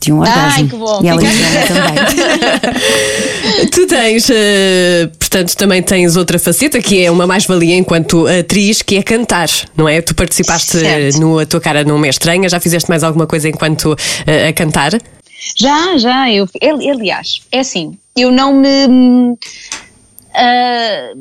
[0.03, 0.69] de um Ai, orgasmo.
[0.71, 1.01] que bom.
[1.05, 1.95] E a Fica- Alexandra também.
[3.71, 8.97] Tu tens, eh, portanto, também tens outra faceta que é uma mais-valia enquanto atriz, que
[8.97, 10.01] é cantar, não é?
[10.01, 11.21] Tu participaste Certo.
[11.21, 13.95] no A Tua Cara Não Me é Estranha, já fizeste mais alguma coisa enquanto
[14.27, 14.93] eh, a cantar?
[15.57, 19.37] Já, já, eu, ali- aliás, é assim, eu não me.
[20.35, 21.13] ah,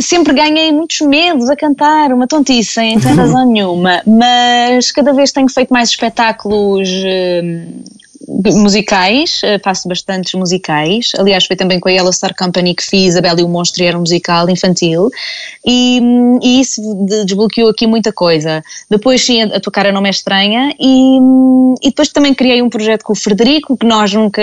[0.00, 5.32] sempre ganhei muitos medos a cantar, uma tontice, sem, sem razão nenhuma, mas cada vez
[5.32, 7.82] tenho feito mais espetáculos hum,
[8.28, 11.12] musicais, eh, faço bastantes musicais.
[11.18, 13.82] Aliás, foi também com a Yellow Star Company que fiz A Bela e o Monstro
[13.82, 15.08] e era um musical infantil,
[15.66, 16.00] e,
[16.42, 18.62] e isso de- desbloqueou aqui muita coisa.
[18.90, 21.18] Depois, sim, a, tua cara não me é estranha, e,
[21.82, 24.42] e depois também criei um projeto com o Frederico, que nós nunca,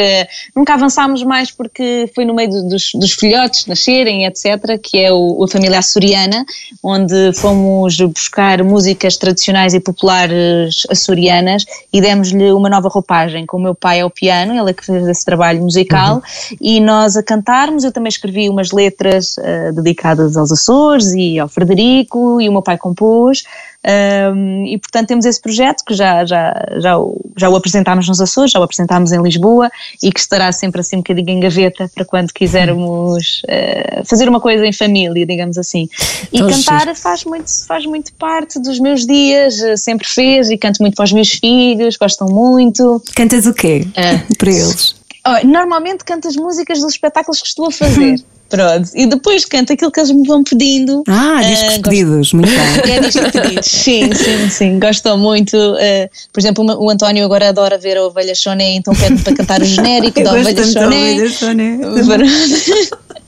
[0.55, 5.11] nunca avançámos mais porque foi no meio do- dos, dos filhotes nascerem, etc., que é
[5.13, 6.45] o, a família açoriana,
[6.83, 13.61] onde fomos buscar músicas tradicionais e populares açorianas e demos-lhe uma nova roupagem, com o
[13.61, 16.21] meu pai ao piano, ele é que fez esse trabalho musical,
[16.59, 21.47] e nós a cantarmos, eu também escrevi umas letras eh, dedicadas aos Açores e ao
[21.47, 23.43] Frederico, e o meu pai compôs,
[23.85, 28.19] um, e portanto temos esse projeto que já, já, já, o, já o apresentámos nos
[28.19, 29.69] Açores, já o apresentámos em Lisboa
[30.01, 34.39] e que estará sempre assim um bocadinho em gaveta para quando quisermos eh, fazer uma
[34.39, 35.87] coisa em família, digamos assim.
[36.33, 40.57] E Então, cantar faz muito, faz muito parte dos meus dias, eh, sempre fez e
[40.57, 43.01] canto muito para os meus filhos, gostam muito.
[43.15, 43.87] Cantas o quê?
[43.95, 44.17] É.
[44.37, 44.95] Para eles.
[45.27, 48.23] Oh, normalmente canto as músicas dos espetáculos que estou a fazer.
[48.47, 51.03] Pronto, e depois canto aquilo que eles me vão pedindo.
[51.08, 52.93] Ah, discos gosto- pedidos, muito bem.
[52.95, 55.58] é discos pedidos, sim, sim, sim, gostam muito.
[55.79, 59.62] eh, por exemplo, o António agora adora ver a Ovelha Choné, então pede-me para cantar
[59.62, 61.15] o genérico da Ovelha Choné.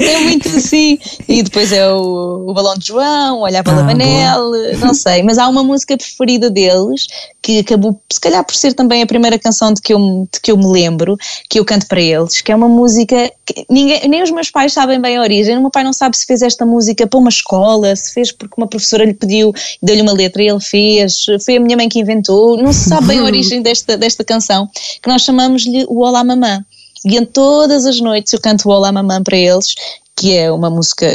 [0.00, 0.98] É muito assim.
[1.28, 5.22] E depois é o, o Balão de João, Olhar para Ah, a Manel, não sei.
[5.22, 7.06] Mas há uma música preferida deles
[7.42, 10.40] que acabou, se calhar, por ser também a primeira canção de que eu, me- de
[10.40, 11.16] que eu me lembro,
[11.48, 14.72] que eu canto para eles, que é uma música que ninguém, nem os meus pais
[14.72, 15.56] sabem bem a origem.
[15.56, 18.54] O meu pai não sabe se fez esta música para uma escola, se fez porque
[18.56, 22.00] uma professora lhe pediu, deu-lhe uma letra e ele fez, foi a minha mãe que
[22.00, 22.56] inventou.
[22.60, 24.68] Não se sabe bem a origem desta, desta canção,
[25.00, 26.64] que nós chamamos-lhe o Olá Mamã.
[27.06, 29.76] E em todas as noites eu canto o Olá Mamã para eles,
[30.16, 31.06] que é uma música,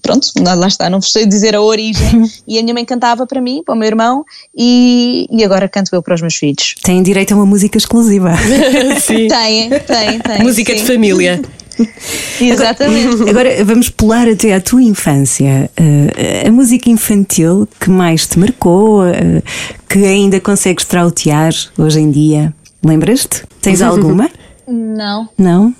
[0.00, 2.30] pronto, lá está, não vos sei dizer a origem.
[2.46, 4.24] e a minha mãe cantava para mim, para o meu irmão,
[4.56, 6.76] e, e agora canto eu para os meus filhos.
[6.84, 8.32] Têm direito a uma música exclusiva.
[9.02, 9.26] Sim.
[9.26, 10.42] Tem, tem, tem.
[10.42, 10.86] Música de sim.
[10.86, 11.42] família.
[12.40, 13.28] Exatamente.
[13.28, 15.68] Agora vamos pular até à tua infância.
[15.76, 19.42] Eh, a música infantil que mais te marcou, eh,
[19.88, 22.54] que ainda consegues trautear hoje em dia.
[22.84, 23.42] Lembras-te?
[23.60, 24.30] Tens alguma?
[24.70, 25.28] Não.
[25.36, 25.74] Não?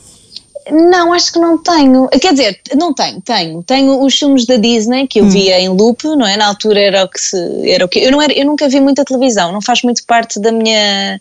[0.71, 2.09] Não, acho que não tenho.
[2.09, 3.63] Quer dizer, não tenho, tenho.
[3.63, 6.37] Tenho os filmes da Disney que eu via em loop, não é?
[6.37, 7.37] Na altura era o que se.
[7.69, 10.39] Era o que, eu, não era, eu nunca vi muita televisão, não faz muito parte
[10.39, 11.19] da minha.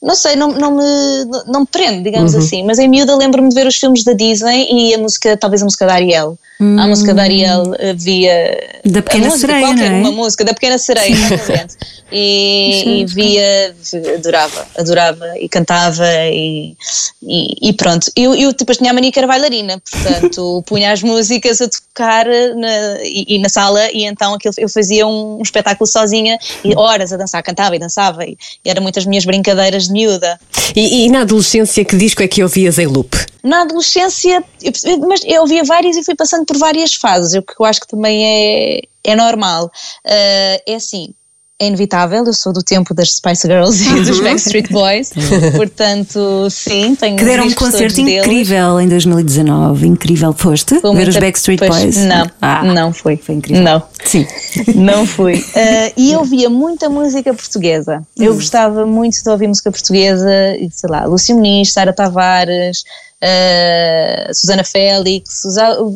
[0.00, 2.64] Não sei, não, não, me, não me prende, digamos assim.
[2.64, 5.64] Mas em miúda lembro-me de ver os filmes da Disney e a música, talvez a
[5.64, 6.38] música da Ariel.
[6.60, 8.80] A música da Ariel havia.
[8.84, 9.94] Da Pequena música, Sereia, qualquer é?
[9.94, 11.76] uma música da Pequena Sereia, exatamente.
[12.10, 13.76] e, e via,
[14.16, 16.74] adorava, adorava e cantava e,
[17.22, 18.10] e, e pronto.
[18.16, 22.26] Eu, eu depois tinha a mania que era bailarina, portanto punha as músicas a tocar
[22.26, 26.76] na, e, e na sala e então aquilo, eu fazia um, um espetáculo sozinha e
[26.76, 30.40] horas a dançar, cantava e dançava e, e eram muitas minhas brincadeiras de miúda.
[30.74, 33.16] E, e na adolescência, que disco é que ouvias em loop?
[33.48, 37.54] Na adolescência, eu, mas eu ouvia várias e fui passando por várias fases, o que
[37.58, 39.70] eu acho que também é, é normal.
[40.06, 41.14] Ah, é assim,
[41.60, 45.10] é inevitável, eu sou do tempo das Spice Girls e dos Backstreet Boys,
[45.56, 48.24] portanto, sim, tenho Que deram um concerto todos deles.
[48.24, 49.86] incrível em 2019.
[49.88, 50.32] Incrível.
[50.32, 51.96] Foste Foi ver os Backstreet pois, Boys?
[51.96, 53.16] Não, Ah, não fui.
[53.16, 53.64] Foi incrível.
[53.64, 53.82] Não.
[54.04, 54.26] Sim.
[54.74, 55.44] Não fui.
[55.54, 58.02] Ah, e eu via muita música portuguesa.
[58.16, 60.30] Eu gostava muito de ouvir música portuguesa,
[60.70, 62.84] sei lá, Lúcio Muniz, Sara Tavares,
[63.20, 65.42] ah, Susana Félix,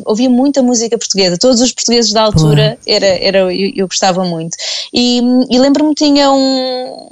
[0.05, 1.37] ouvia muita música portuguesa.
[1.37, 4.57] Todos os portugueses da altura era, era, eu, eu gostava muito.
[4.93, 7.09] E, e lembro-me tinha um,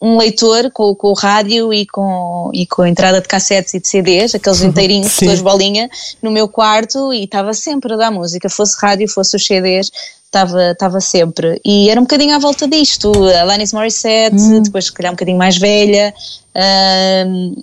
[0.00, 3.80] um leitor com, com o rádio e com, e com a entrada de cassetes e
[3.80, 5.26] de CDs, aqueles inteirinhos, Sim.
[5.26, 5.88] todos bolinha,
[6.22, 9.90] no meu quarto e estava sempre a dar música, fosse rádio, fosse os CDs,
[10.26, 11.60] estava estava sempre.
[11.64, 15.56] E era um bocadinho à volta disto, Alanis Morissette, depois se calhar um bocadinho mais
[15.56, 16.12] velha,
[16.54, 17.54] ahm,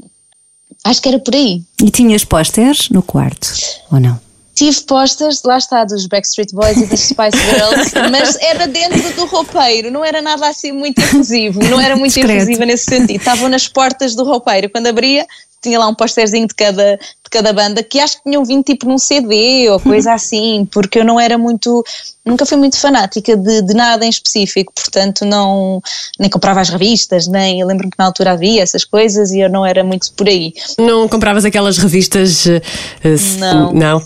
[0.83, 1.61] acho que era por aí.
[1.83, 3.53] E tinhas pósteres no quarto?
[3.91, 4.30] Ou não?
[4.61, 9.25] Tive posters, lá está, dos Backstreet Boys e das Spice Girls, mas era dentro do
[9.25, 12.43] roupeiro, não era nada assim muito efusivo, não era muito Discreto.
[12.43, 13.17] efusiva nesse sentido.
[13.17, 15.25] Estavam nas portas do roupeiro, quando abria,
[15.61, 18.87] tinha lá um posterzinho de cada, de cada banda que acho que tinham vindo tipo
[18.87, 21.83] num CD ou coisa assim, porque eu não era muito,
[22.25, 25.81] nunca fui muito fanática de, de nada em específico, portanto não,
[26.19, 29.49] nem comprava as revistas, nem, eu lembro-me que na altura havia essas coisas e eu
[29.49, 30.53] não era muito por aí.
[30.79, 32.47] Não compravas aquelas revistas.
[32.47, 32.61] eh,
[33.03, 33.71] eh, se- Não.
[33.73, 34.01] Não.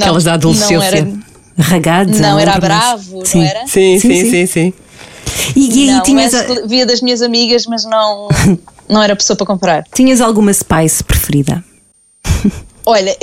[0.00, 0.76] aquelas da adolescência.
[0.78, 1.08] Não era,
[1.58, 2.22] Ragazza.
[2.22, 2.58] não, era.
[2.60, 3.38] Bravo, Sim.
[3.40, 3.66] não era?
[3.66, 4.46] Sim, Sim, sim, sim.
[4.46, 4.72] sim,
[5.56, 8.28] E, e aí não, tinhas, mas a- via das minhas amigas, mas não,
[8.88, 9.84] não era pessoa para comprar.
[9.94, 11.62] tinhas alguma Spice preferida?
[12.86, 13.16] Olha,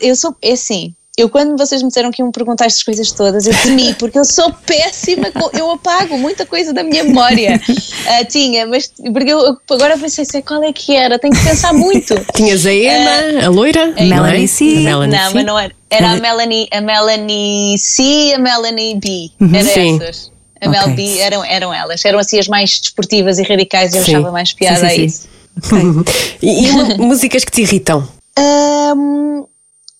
[0.00, 3.12] eu, sou, é assim, eu quando vocês me disseram que iam me perguntar estas coisas
[3.12, 7.60] todas, eu temi, porque eu sou péssima, com- eu apago muita coisa da minha memória.
[8.06, 11.18] Ah, tinha, mas porque eu, eu agora pensei assim, qual é que era?
[11.18, 12.14] Tenho que pensar muito.
[12.34, 14.04] Tinhas a Emma, a loira, é?
[14.06, 14.64] Melanie C.
[14.64, 15.34] A Melanie não, C.
[15.34, 15.74] mas não era.
[15.90, 19.30] Era a Melanie, a Melanie C e a Melanie B.
[19.54, 19.96] Era Sim.
[20.00, 20.30] essas.
[20.60, 20.78] A Ok.
[20.86, 22.04] Mel B eram, eram elas.
[22.04, 24.14] Eram assim as mais desportivas e radicais e eu Sim.
[24.16, 25.04] achava mais piada Sim, sim, a sim.
[25.04, 25.28] isso.
[26.42, 28.06] E, e mu- músicas que te irritam?
[28.38, 29.44] Hum,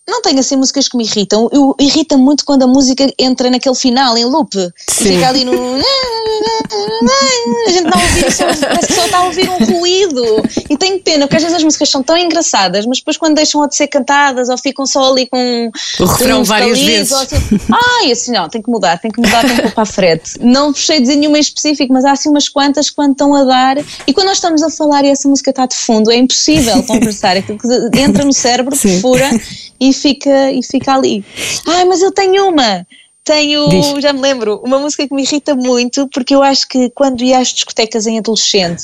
[0.08, 1.48] não tenho assim músicas que me irritam.
[1.52, 4.54] Eu irrita muito quando a música entra naquele final, em loop.
[4.56, 5.14] E Sim.
[5.14, 5.52] fica ali no.
[6.72, 10.24] A gente não ouve, só, parece que só está a ouvir um ruído.
[10.68, 13.66] E tenho pena, porque às vezes as músicas são tão engraçadas, mas depois quando deixam
[13.66, 15.70] de ser cantadas ou ficam só ali com.
[15.98, 17.12] O refrão um várias vezes.
[17.12, 17.36] assim,
[17.72, 20.32] Ai, assim, não, tem que mudar, tem que mudar, tem que pôr para a frente.
[20.40, 23.44] Não puxei dizer nenhuma em específico, mas há assim umas quantas que quando estão a
[23.44, 23.78] dar.
[24.06, 27.40] E quando nós estamos a falar e essa música está de fundo, é impossível conversar.
[27.42, 29.28] Que entra no cérebro, perfura
[29.80, 31.24] e fica, e fica ali.
[31.66, 32.86] Ai, mas eu tenho uma.
[33.22, 34.02] Tenho, Diz.
[34.02, 37.38] já me lembro, uma música que me irrita muito, porque eu acho que quando ia
[37.38, 38.82] às discotecas em adolescente,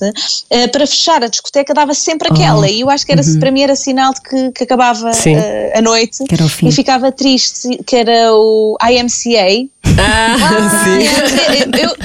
[0.51, 3.63] eh, para fechar a discoteca dava sempre aquela, e eu acho que era, para mim
[3.63, 6.23] era sinal de que, que acabava eh, a noite
[6.69, 9.69] e ficava triste, que era o IMCA.
[9.99, 10.37] Ah,
[10.85, 11.81] sim.
[11.81, 11.97] Eu, eu-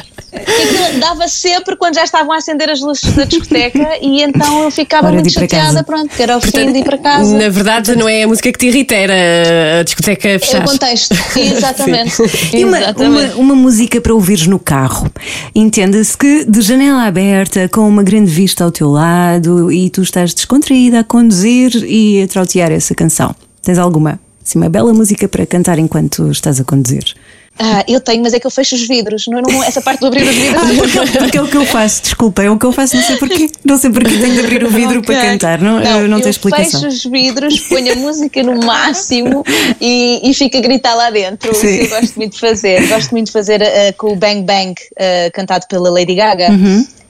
[0.62, 4.72] aquilo dava sempre quando já estavam a acender as luzes da discoteca e então eu
[4.72, 7.38] ficava Hora muito chateada, pronto, que era o fim de ir para casa.
[7.38, 10.64] Na verdade, não é a música que te irrita, era a discoteca a É o
[10.64, 12.16] contexto, exatamente.
[12.54, 13.34] E uma, exatamente.
[13.34, 15.12] uma, uma música para ouvires no carro.
[15.54, 20.34] Entenda-se que de janela aberta, com uma grande vista ao teu lado e tu estás
[20.34, 23.36] descontraída a conduzir e a trautear essa canção.
[23.62, 24.20] Tens alguma?
[24.44, 27.16] Assim, uma bela música para cantar enquanto estás a conduzir.
[27.64, 29.26] Ah, eu tenho, mas é que eu fecho os vidros.
[29.28, 30.78] Não, não, essa parte de abrir os vidros.
[30.78, 33.18] Porque, porque é o que eu faço, desculpa, é o que eu faço, não sei
[33.18, 33.50] porquê.
[33.64, 35.16] Não sei porquê tenho de abrir o vidro Ok.
[35.16, 36.82] para cantar, não, eu não tenho explicação.
[36.82, 39.44] fecho os vidros, ponho a música no máximo
[39.80, 41.52] e, e fico a gritar lá dentro.
[41.52, 41.76] Isso Sim.
[41.82, 42.88] eu gosto muito de fazer.
[42.88, 46.48] Gosto muito de fazer ah, com o Bang Bang, ah, cantado pela Lady Gaga.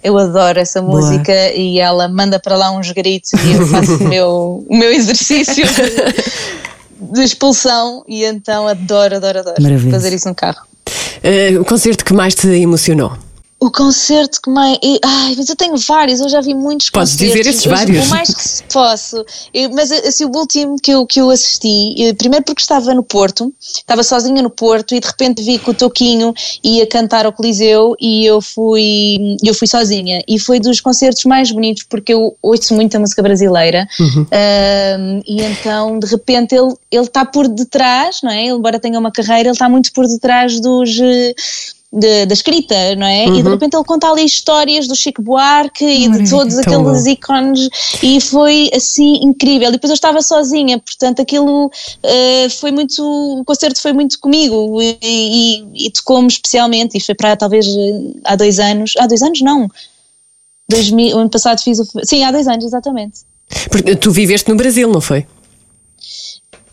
[0.03, 0.87] Eu adoro essa Uhum.
[0.87, 0.99] Boa.
[0.99, 4.91] música e ela manda para lá uns gritos e eu faço o meu, o meu
[4.91, 5.63] exercício
[7.01, 9.91] de, expulsão e então adoro, adoro, adoro Maravilhoso.
[9.91, 10.61] fazer isso no carro.
[11.23, 13.13] Eh, o concerto que mais te emocionou?
[13.63, 14.75] O concerto que mais.
[15.05, 17.37] Ai, mas eu tenho vários, eu já vi muitos Podes concertos.
[17.37, 18.07] dizer esses vários.
[18.07, 19.23] O mais que se posso.
[19.53, 23.03] Eu- mas assim, o último que eu, que eu assisti, eh, primeiro porque estava no
[23.03, 27.31] Porto, estava sozinha no Porto e de repente vi que o Toquinho ia cantar ao
[27.31, 30.23] Coliseu e eu fui, eu fui sozinha.
[30.27, 33.87] E foi dos concertos mais bonitos porque eu ouço muito a música brasileira
[34.31, 38.41] Ahm, e então de repente ele ele está por detrás, não é?
[38.47, 40.89] Ele, embora tenha uma carreira, ele está muito por detrás dos.
[41.93, 43.25] De- da escrita, não é?
[43.27, 47.09] E de repente ele conta ali histórias do Chico Buarque e de todos aqueles bom.
[47.09, 47.69] ícones
[48.01, 49.67] e foi assim incrível.
[49.69, 51.69] E depois eu estava sozinha, portanto aquilo
[52.03, 53.01] eh, foi muito,
[53.39, 56.97] o concerto foi muito comigo e, e- e tocou-me especialmente.
[56.97, 59.67] E foi para talvez eh, há dois anos, há dois anos não.
[60.69, 61.85] 2000, o ano passado fiz o.
[62.05, 63.19] Sim, há dois anos, exatamente.
[63.69, 65.25] Porque tu viveste no Brasil, não foi?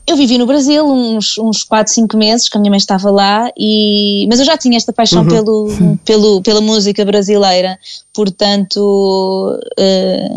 [0.09, 3.51] Eu vivi no Brasil uns, uns 4, 5 meses, que a minha mãe estava lá,
[3.55, 5.68] e, mas eu já tinha esta paixão pelo,
[6.03, 7.79] pelo, pela música brasileira,
[8.14, 10.31] portanto eh,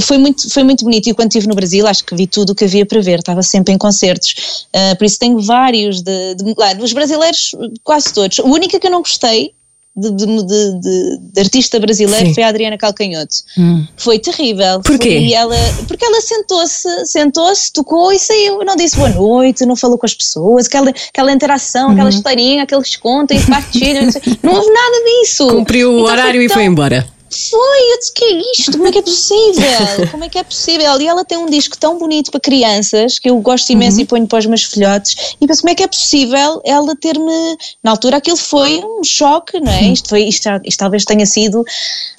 [0.00, 1.08] foi, muito, foi muito bonito.
[1.08, 3.42] E quando estive no Brasil, acho que vi tudo o que havia para ver, estava
[3.42, 7.50] sempre em concertos, Eh, por isso tenho vários de, de, lá, dos brasileiros,
[7.82, 8.38] quase todos.
[8.38, 9.52] O único que eu não gostei.
[9.96, 12.34] De, de, de- artista brasileiro Sim.
[12.34, 13.34] foi a Adriana Calcanhoto.
[13.58, 13.84] Hum.
[13.96, 14.80] Foi terrível.
[14.82, 15.08] Porquê?
[15.10, 15.56] Foi- e ela,
[15.88, 18.64] porque ela sentou-se, sentou-se, tocou e saiu.
[18.64, 21.92] Não disse boa noite, não falou com as pessoas, aquela, aquela interação, Uhum.
[21.94, 24.04] aquela historinha, aqueles contos, e partilham.
[24.04, 24.22] não, sei.
[24.42, 25.48] não houve nada disso.
[25.48, 27.06] Cumpriu o Então horário e tão- foi embora.
[27.32, 28.72] Foi, eu disse, que é isto?
[28.72, 30.08] Como é que é possível?
[30.10, 31.00] Como é que é possível?
[31.00, 34.02] E ela tem um disco tão bonito para crianças, que eu gosto imenso Uhum.
[34.02, 37.56] e ponho para os meus filhotes, e penso, como é que é possível ela ter-me...
[37.82, 39.84] Na altura aquilo foi um choque, não é?
[39.92, 41.64] Isto, foi, isto, isto talvez tenha sido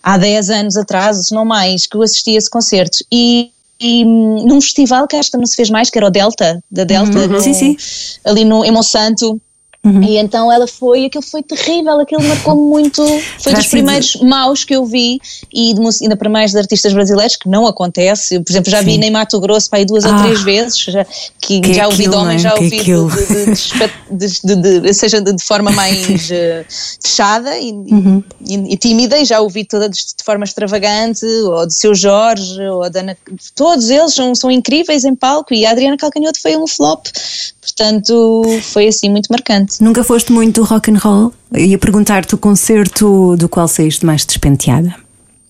[0.02, 3.00] há 10 anos atrás, se não mais, que eu assisti a esse concerto.
[3.12, 3.52] E...
[3.84, 7.28] E num festival que esta não se fez mais, que era o Delta, da Delta,
[7.28, 7.76] no- Sim, sim.
[8.24, 9.42] ali no, em Monsanto,
[9.84, 13.04] E então ela foi, aquilo foi terrível, aquilo marcou-me muito.
[13.40, 15.20] Foi dos primeiros maus que eu vi,
[15.52, 18.36] e de, ainda para mais de artistas brasileiros, que não acontece.
[18.36, 20.22] Eu, por exemplo, já vi nem Mato Grosso para aí duas ou Ah.
[20.22, 21.04] três vezes, já,
[21.42, 22.54] que, Que já ouvi de aquilo, homens, não é?
[22.54, 25.98] já ouvi de, de, de, de de- de- de- seja de, de forma mais
[26.32, 26.64] eh,
[27.02, 28.24] fechada e, Uhum.
[28.46, 32.62] e- e tímida, e já ouvi toda de, de forma extravagante, ou de seu Jorge,
[32.68, 33.18] ou da Ana,
[33.56, 37.08] todos eles são, são incríveis em palco, e a Adriana Calcanhoto foi um flop,
[37.62, 39.82] portanto foi assim muito marcante.
[39.82, 41.34] Nunca foste muito do rock and roll?
[41.56, 44.96] Ia perguntar-te o concerto do qual saíste mais despenteada.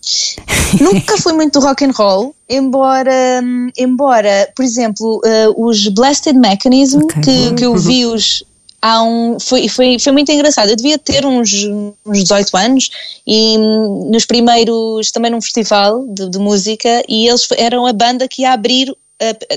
[0.79, 3.41] Nunca fui muito do rock and roll, embora,
[3.77, 7.21] embora por exemplo, eh, os Blasted Mechanism, Ok.
[7.21, 8.43] que, que eu vi-os
[8.81, 9.39] há um.
[9.39, 10.69] Foi, foi, foi muito engraçado.
[10.69, 11.65] Eu devia ter uns,
[12.05, 12.89] uns 18 anos
[13.27, 18.27] e hum, nos primeiros, também num festival de, de música, e eles eram a banda
[18.27, 18.93] que ia abrir.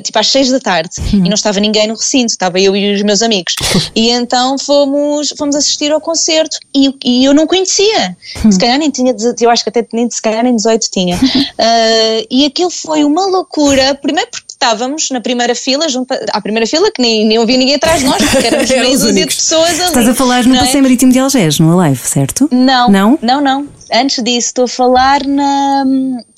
[0.03, 3.03] Tipo às seis da tarde e não estava ninguém no recinto, estava eu e os
[3.03, 3.55] meus amigos.
[3.95, 8.17] E então fomos, fomos assistir ao concerto e, e eu não conhecia.
[8.51, 11.19] Se calhar nem tinha, eu acho que até nem, se calhar nem 18 tinha.
[11.57, 16.67] Ah, e aquilo foi uma loucura, primeiro porque estávamos na primeira fila, junto à primeira
[16.67, 19.81] fila, que nem, nem havia ninguém atrás de nós, porque éramos os dúzia de pessoas
[19.81, 19.89] ali.
[19.89, 20.59] Estás a falar no é?
[20.59, 22.49] Passeio Marítimo de Algés, no Alive, certo?
[22.51, 23.19] Não, Não?
[23.23, 23.69] não, não.
[23.95, 25.85] Antes disso, estou a falar na,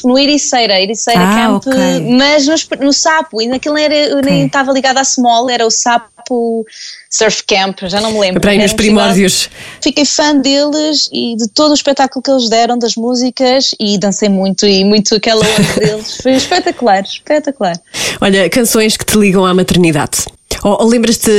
[0.05, 2.17] no Ericeira, Ericeira Ah, Camp, ok.
[2.17, 2.55] mas no,
[2.87, 6.67] no Sapo, e naquilo era, nem estava ligada à Small, era o Sapo
[7.11, 8.41] Surf Camp, já não me lembro.
[8.41, 9.49] Para aí Era nos primórdios.
[9.81, 14.29] Fiquei fã deles e de todo o espetáculo que eles deram, das músicas, e dancei
[14.29, 16.19] muito e muito aquela onda deles.
[16.23, 17.81] Foi espetacular, espetacular.
[18.21, 20.25] Olha, canções que te ligam à maternidade.
[20.63, 21.31] Ou, ou lembras-te,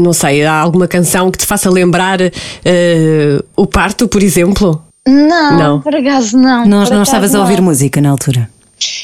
[0.00, 2.32] não sei, há alguma canção que te faça lembrar eh,
[3.56, 4.82] o parto, por exemplo?
[5.06, 5.80] Não, Não.
[5.80, 6.64] por acaso não.
[6.64, 8.48] Não, não estavas a ouvir música na altura.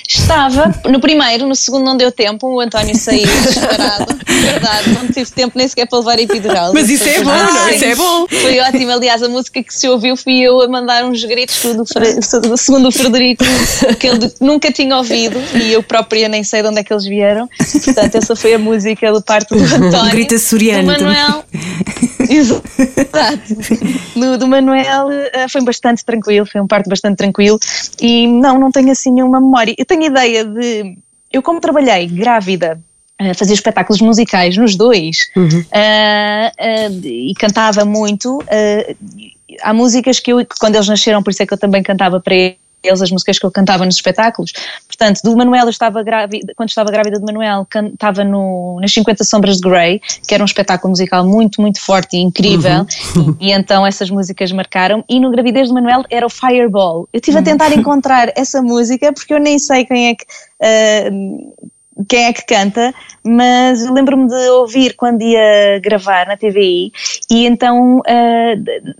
[0.08, 5.30] Estava, no primeiro, no segundo não deu tempo, o António saiu disparado, verdade, não tive
[5.30, 6.72] tempo nem sequer para levar epidural.
[6.72, 7.68] Mas isso é bom, não?
[7.70, 8.26] Isso é bom.
[8.28, 12.56] Foi ótimo, aliás, a música que se ouviu fui eu a mandar uns gritos do,
[12.56, 13.44] segundo o Frederico,
[13.98, 17.04] que ele nunca tinha ouvido e eu própria nem sei de onde é que eles
[17.04, 17.48] vieram.
[17.84, 20.10] Portanto, essa foi a música do parto do António.
[20.10, 21.44] grito açoriano Do Manuel.
[22.28, 22.62] Exato.
[24.14, 27.58] No do Manuel eh, foi bastante tranquilo, foi um parto bastante tranquilo
[28.00, 29.67] e não, não tenho assim nenhuma memória.
[29.76, 30.96] Eu tenho ideia de.
[31.32, 32.80] Eu, como trabalhei grávida,
[33.18, 35.30] eh, fazia espetáculos musicais nos dois
[35.72, 38.42] eh, eh, e cantava muito.
[38.48, 38.94] eh,
[39.62, 42.34] há músicas que eu, quando eles nasceram, por isso é que eu também cantava para
[42.82, 44.52] eles as músicas que eu cantava nos espetáculos.
[44.86, 49.24] Portanto, do Manuel, eu estava grávida, quando estava grávida do Manuel, cantava no, nas 50
[49.24, 52.86] Sombras de Grey, que era um espetáculo musical muito, muito forte e incrível,
[53.40, 55.04] e, e então essas músicas marcaram.
[55.08, 57.08] E no gravidez do Manuel era o Fireball.
[57.12, 60.24] Eu estive a tentar encontrar essa música, porque eu nem sei quem é que.
[60.62, 62.94] ah, quem é que canta,
[63.28, 66.92] mas eu lembro-me de ouvir quando ia gravar na TVI
[67.30, 68.54] e então ah,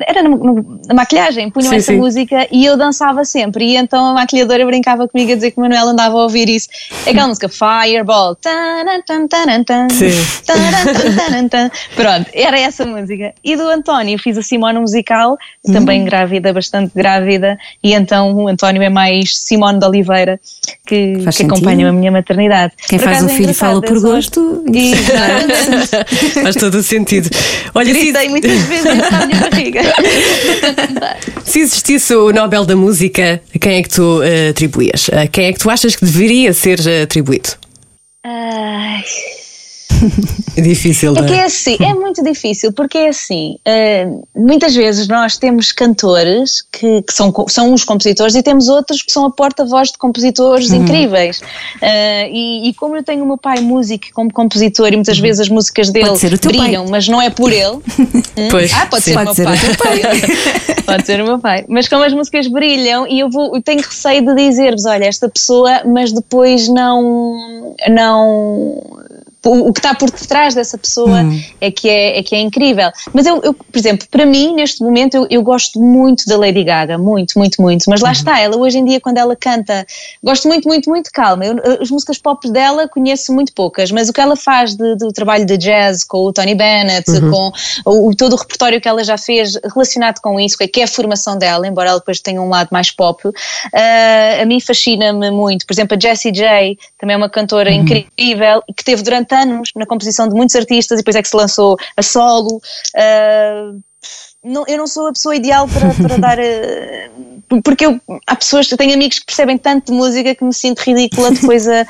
[0.07, 0.29] era na,
[0.87, 1.99] na maquilhagem, punham Sim, essa sim.
[1.99, 5.63] música e eu dançava sempre e então a maquilhadora brincava comigo a dizer que o
[5.63, 6.69] Manuel andava a ouvir isso.
[7.07, 8.35] Aquela música Fireball.
[8.37, 8.99] Taran.
[11.97, 13.33] Pronto, era essa música.
[13.43, 15.37] E do António, fiz a Simone musical,
[15.73, 20.41] também grávida, bastante grávida, e então o António é mais Simone de Oliveira,
[20.87, 22.75] que, que acompanha a minha maternidade.
[22.89, 24.65] Quem Por faz um é filho fala por sou- gosto.
[24.73, 26.43] Exatamente.
[26.43, 27.31] Faz todo o sentido.
[27.75, 29.83] Olha, se, muitas vezes minha barriga.
[31.45, 35.09] se existisse o Nobel da Música, a quem é que tu eh, atribuías?
[35.11, 37.51] A quem é que tu achas que deveria ser eh, atribuído?
[38.25, 39.05] Ai.
[40.57, 41.45] É difícil, É não que é é?
[41.45, 47.13] assim, é muito difícil, porque é assim, eh, muitas vezes nós temos cantores que, que
[47.13, 51.41] são, são os compositores e temos outros que são a porta-voz de compositores incríveis.
[51.81, 55.41] Eh, e, e como eu tenho o meu pai músico como compositor e muitas vezes
[55.41, 56.61] as músicas dele o teu pai.
[56.61, 57.79] brilham, mas não é por ele.
[57.99, 58.49] Hum?
[58.51, 59.13] Pois, ah, pode sim.
[59.13, 60.01] ser o Pode meu ser o pai.
[60.87, 61.65] pode ser o meu pai.
[61.69, 65.29] Mas como as músicas brilham e eu, vou, eu tenho receio de dizer-vos, olha, esta
[65.29, 67.75] pessoa, mas depois não.
[67.91, 68.99] não
[69.45, 71.21] o, que está por detrás dessa pessoa
[71.61, 72.91] é, que é, é que é incrível.
[73.13, 76.65] Mas eu, eu, por exemplo, para mim, neste momento, eu, eu gosto muito da Lady
[76.65, 77.85] Gaga, muito, muito, muito.
[77.89, 79.87] Mas lá está, ela hoje em dia, quando ela canta,
[80.23, 81.45] gosto muito, muito, muito calma.
[81.45, 85.13] Eu, as músicas pop dela conheço muito poucas, mas o que ela faz de- do
[85.13, 87.53] trabalho de jazz com o Tony Bennett, com
[87.85, 91.39] o, todo o repertório que ela já fez relacionado com isso, que é a formação
[91.39, 93.23] dela, embora ela depois tenha um lado mais pop,
[93.73, 95.67] ah, a mim fascina-me muito.
[95.67, 99.87] Por exemplo, a Jessie J, também é uma cantora incrível, que teve durante anos na
[99.87, 102.61] composição de muitos artistas e depois é que se lançou a solo.
[102.97, 103.73] Ah,
[104.45, 107.11] não- eu não sou a pessoa ideal para, para dar, eh,
[107.65, 110.79] porque eu, há pessoas, eu tenho amigos que percebem tanto de música que me sinto
[110.81, 111.81] ridícula depois a,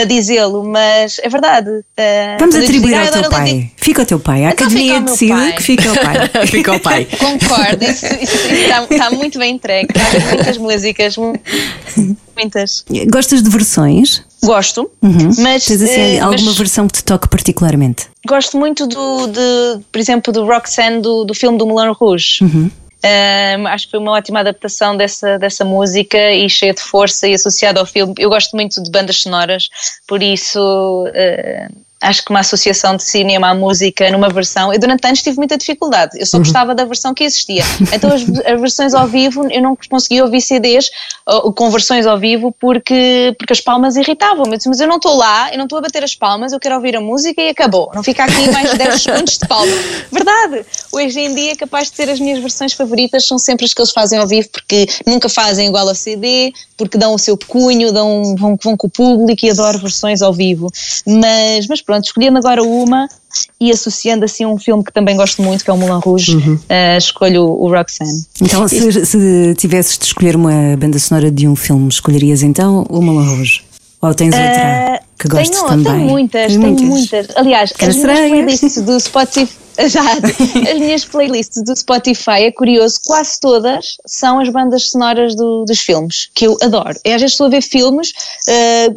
[0.00, 1.68] a dizê-lo, mas é verdade.
[1.70, 3.70] Uh, Vamos atribuir ao "Ah, teu pai.
[3.76, 4.44] Fica o teu pai.
[4.46, 5.52] A Então academia decide pai.
[5.52, 6.46] que fica o pai.
[6.46, 7.08] Fica o pai.
[7.18, 9.88] Concordo, isso, isso, isso está, está muito bem entregue.
[9.94, 11.16] Há muitas músicas,
[12.36, 12.84] muitas.
[13.10, 14.22] Gostas de versões?
[14.42, 14.90] Gosto,
[15.38, 18.08] mas, Tens assim, eh, alguma mas versão que te toque particularmente?
[18.26, 22.44] gosto muito do, de, por exemplo, do Roxanne do, do filme do Moulin Rouge.
[23.04, 27.34] Um, acho que foi uma ótima adaptação dessa, dessa música e cheia de força e
[27.34, 28.14] associada ao filme.
[28.18, 29.68] Eu gosto muito de bandas sonoras,
[30.06, 31.74] por isso uh,
[32.04, 34.72] acho que uma associação de cinema à música numa versão.
[34.72, 37.64] Eu durante anos tive muita dificuldade, eu só gostava da versão que existia.
[37.92, 40.90] Então as, as versões ao vivo eu não conseguia ouvir CDs
[41.26, 44.52] ou, com versões ao vivo porque, porque as palmas irritavam-me.
[44.52, 46.60] Eu disse, mas eu não estou lá, eu não estou a bater as palmas, eu
[46.60, 47.90] quero ouvir a música e acabou.
[47.94, 49.72] Não fica aqui mais 10 segundos de palma.
[50.10, 50.64] Verdade!
[50.92, 53.90] Hoje em dia, capaz de ser as minhas versões favoritas são sempre as que eles
[53.90, 58.34] fazem ao vivo, porque nunca fazem igual ao CD, porque dão o seu cunho, dão,
[58.36, 60.70] vão, vão com o público e adoro versões ao vivo.
[61.06, 63.08] Mas, mas pronto, escolhendo agora uma
[63.60, 66.38] e associando assim um filme que também gosto muito, que é o Moulin Rouge,
[66.68, 68.24] eh, escolho o, Roxanne.
[68.40, 73.00] Então, se, se tivesses de escolher uma banda sonora de um filme, escolherias então o
[73.02, 73.62] Moulin Rouge?
[74.00, 75.92] Ou tens outra Eh, que gostes tenho, também?
[75.92, 77.26] Tenho muitas, tenho muitas.
[77.36, 79.63] Aliás, Quero as minhas playlists do Spotify.
[79.78, 80.26] Exato.
[80.70, 85.80] As minhas playlists do Spotify, é curioso, quase todas são as bandas sonoras do- dos
[85.80, 86.98] filmes, que eu adoro.
[87.04, 88.12] Eu, às vezes estou a ver filmes,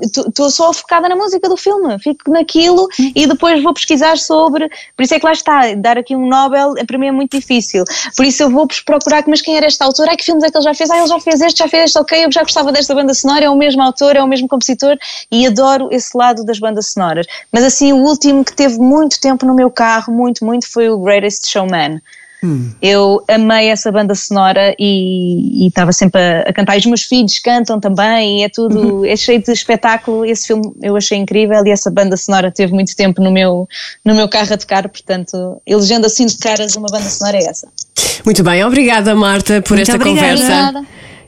[0.02, 4.70] estou só focada na música do filme, fico naquilo e depois vou pesquisar sobre.
[4.96, 7.38] Por isso é que lá está, dar aqui um Nobel eh, para mim é muito
[7.38, 7.84] difícil.
[8.16, 10.08] Por isso eu vou procurar, mas quem era este autor?
[10.10, 10.90] Ai, que filmes é que ele já fez?
[10.90, 13.46] Ah, ele já fez este, já fez este, ok, eu já gostava desta banda sonora,
[13.46, 14.98] é o mesmo autor, é o mesmo compositor
[15.32, 17.26] e adoro esse lado das bandas sonoras.
[17.52, 21.00] Mas assim, o último que teve muito tempo no meu carro, muito, muito, foi o
[21.00, 22.02] Greatest Showman.
[22.82, 26.76] Eu amei essa banda sonora e estava sempre a, a cantar.
[26.76, 30.24] E os meus filhos cantam também, e é tudo, é cheio de espetáculo.
[30.24, 33.68] Esse filme eu achei incrível e essa banda sonora teve muito tempo no meu,
[34.06, 37.68] no meu carro a tocar, portanto, elegendo assim de caras uma banda sonora é essa.
[38.24, 40.38] Muito bem, obrigada Marta por Muito esta obrigada.
[40.38, 40.86] conversa.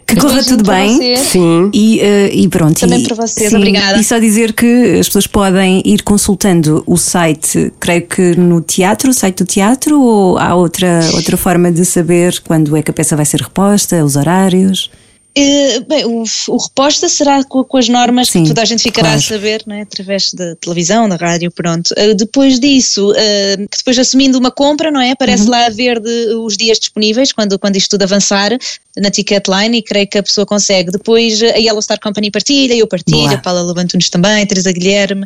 [0.09, 1.17] Que corra Beijinho tudo bem.
[1.17, 1.69] Sim.
[1.73, 2.79] E, eh, e pronto.
[2.79, 3.99] Também e, para vocês, obrigada.
[3.99, 9.11] E só dizer que as pessoas podem ir consultando o site, creio que no teatro,
[9.11, 12.93] o site do teatro, ou há outra, outra forma de saber quando é que a
[12.93, 14.89] peça vai ser reposta, os horários?
[15.35, 18.81] Eh, bem, o, o reposta será com, com as normas Sim, que toda a gente
[18.81, 19.19] ficará claro.
[19.19, 19.81] a saber, não é?
[19.81, 21.93] através da televisão, da rádio, pronto.
[21.95, 25.11] Eh, depois disso, eh, que depois assumindo uma compra, não é?
[25.11, 25.49] Aparece Uhum.
[25.51, 26.09] lá a verde
[26.43, 28.57] os dias disponíveis, quando, quando isto tudo avançar,
[28.97, 30.91] na Ticketline, e creio que a pessoa consegue.
[30.91, 33.33] Depois a Yellow Star Company partilha, eu partilho, Boa.
[33.33, 35.25] a Paula Lobantunes também, a Teresa Guilherme.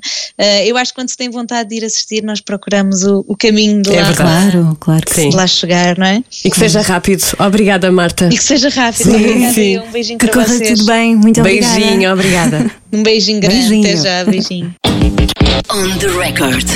[0.66, 3.82] Eu acho que quando se tem vontade de ir assistir, nós procuramos o, o caminho
[3.82, 4.51] de É lá, verdade.
[4.51, 5.30] Claro, claro que Sim.
[5.34, 6.24] lá chegar, não é?
[6.45, 7.24] E que seja rápido.
[7.39, 8.26] Obrigada, Marta.
[8.32, 9.10] E que seja rápido.
[9.12, 9.78] Sim, Obrigada, sim.
[9.80, 10.80] um beijinho Que para corra vocês.
[10.80, 11.16] tudo bem.
[11.16, 11.76] Muito obrigada.
[11.76, 12.72] Beijinho, obrigada.
[12.91, 13.88] Um beijinho grande, Beijinho.
[13.88, 14.76] até já, beijinho.
[15.72, 16.68] On the record.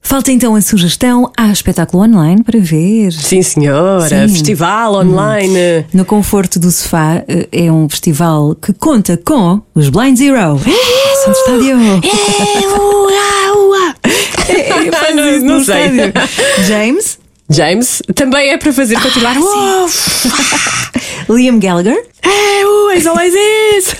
[0.00, 1.30] Falta então a sugestão.
[1.36, 3.12] Há espetáculo online para ver.
[3.12, 4.08] Sim, senhora.
[4.28, 4.32] Sim.
[4.32, 5.84] Festival online.
[5.92, 10.58] No conforto do sofá eh, é um festival que conta com os Blind Zero.
[11.24, 11.76] São do estádio.
[14.46, 15.84] É, faz Não- isso não no sei.
[15.86, 16.12] estádio.
[16.68, 17.18] James,
[17.54, 19.36] James, também é para fazer continuar.
[19.38, 19.88] Uou!
[21.30, 23.94] Liam Gallagher, É, always, always is.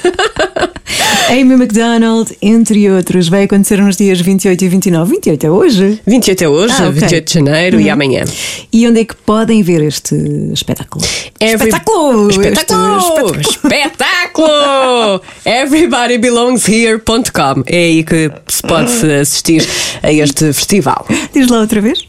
[1.30, 3.28] Amy McDonald, entre outros.
[3.28, 5.10] Vai acontecer nos dias 28 e 29.
[5.12, 6.00] 28 é hoje.
[6.06, 6.92] 28 é hoje, Ah, ok.
[7.00, 8.24] 28 de janeiro e amanhã.
[8.72, 10.14] E onde é que podem ver este
[10.52, 11.04] espetáculo?
[11.40, 12.30] Every- Espetáculo!
[12.30, 13.40] Espetáculo!
[13.40, 15.22] Este Espetáculo!
[15.46, 18.90] Everybodybelongshere.com É aí que se pode
[19.20, 19.66] assistir
[20.02, 21.06] a este festival.
[21.32, 22.04] Diz lá outra vez.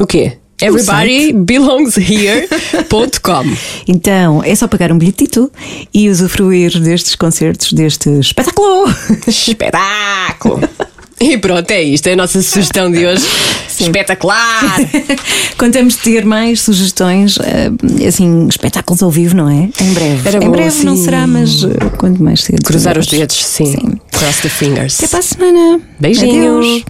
[0.00, 0.38] O quê?
[0.60, 5.50] Everybodybelongshere.com Então, é só pagar um bilhetito
[5.92, 8.86] e usufruir destes concertos, deste espetáculo.
[9.26, 10.60] Espetáculo!
[11.20, 12.06] E pronto, é isto.
[12.08, 13.24] É a nossa sugestão de hoje.
[13.80, 14.76] Espetacular!
[15.58, 17.70] Contamos ter mais sugestões, eh,
[18.06, 19.70] assim, espetáculos ao vivo, não é?
[19.80, 20.28] Em breve.
[20.28, 21.04] Era em bom, breve não sim.
[21.04, 22.62] será, mas eh, quanto mais cedo.
[22.64, 23.66] Cruzar os dedos, sim.
[23.66, 24.00] Sim.
[24.12, 24.98] Cross the fingers.
[24.98, 25.80] Até para a semana.
[25.98, 26.58] Beijinho.
[26.58, 26.84] Adeus.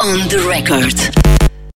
[0.00, 0.96] On the record.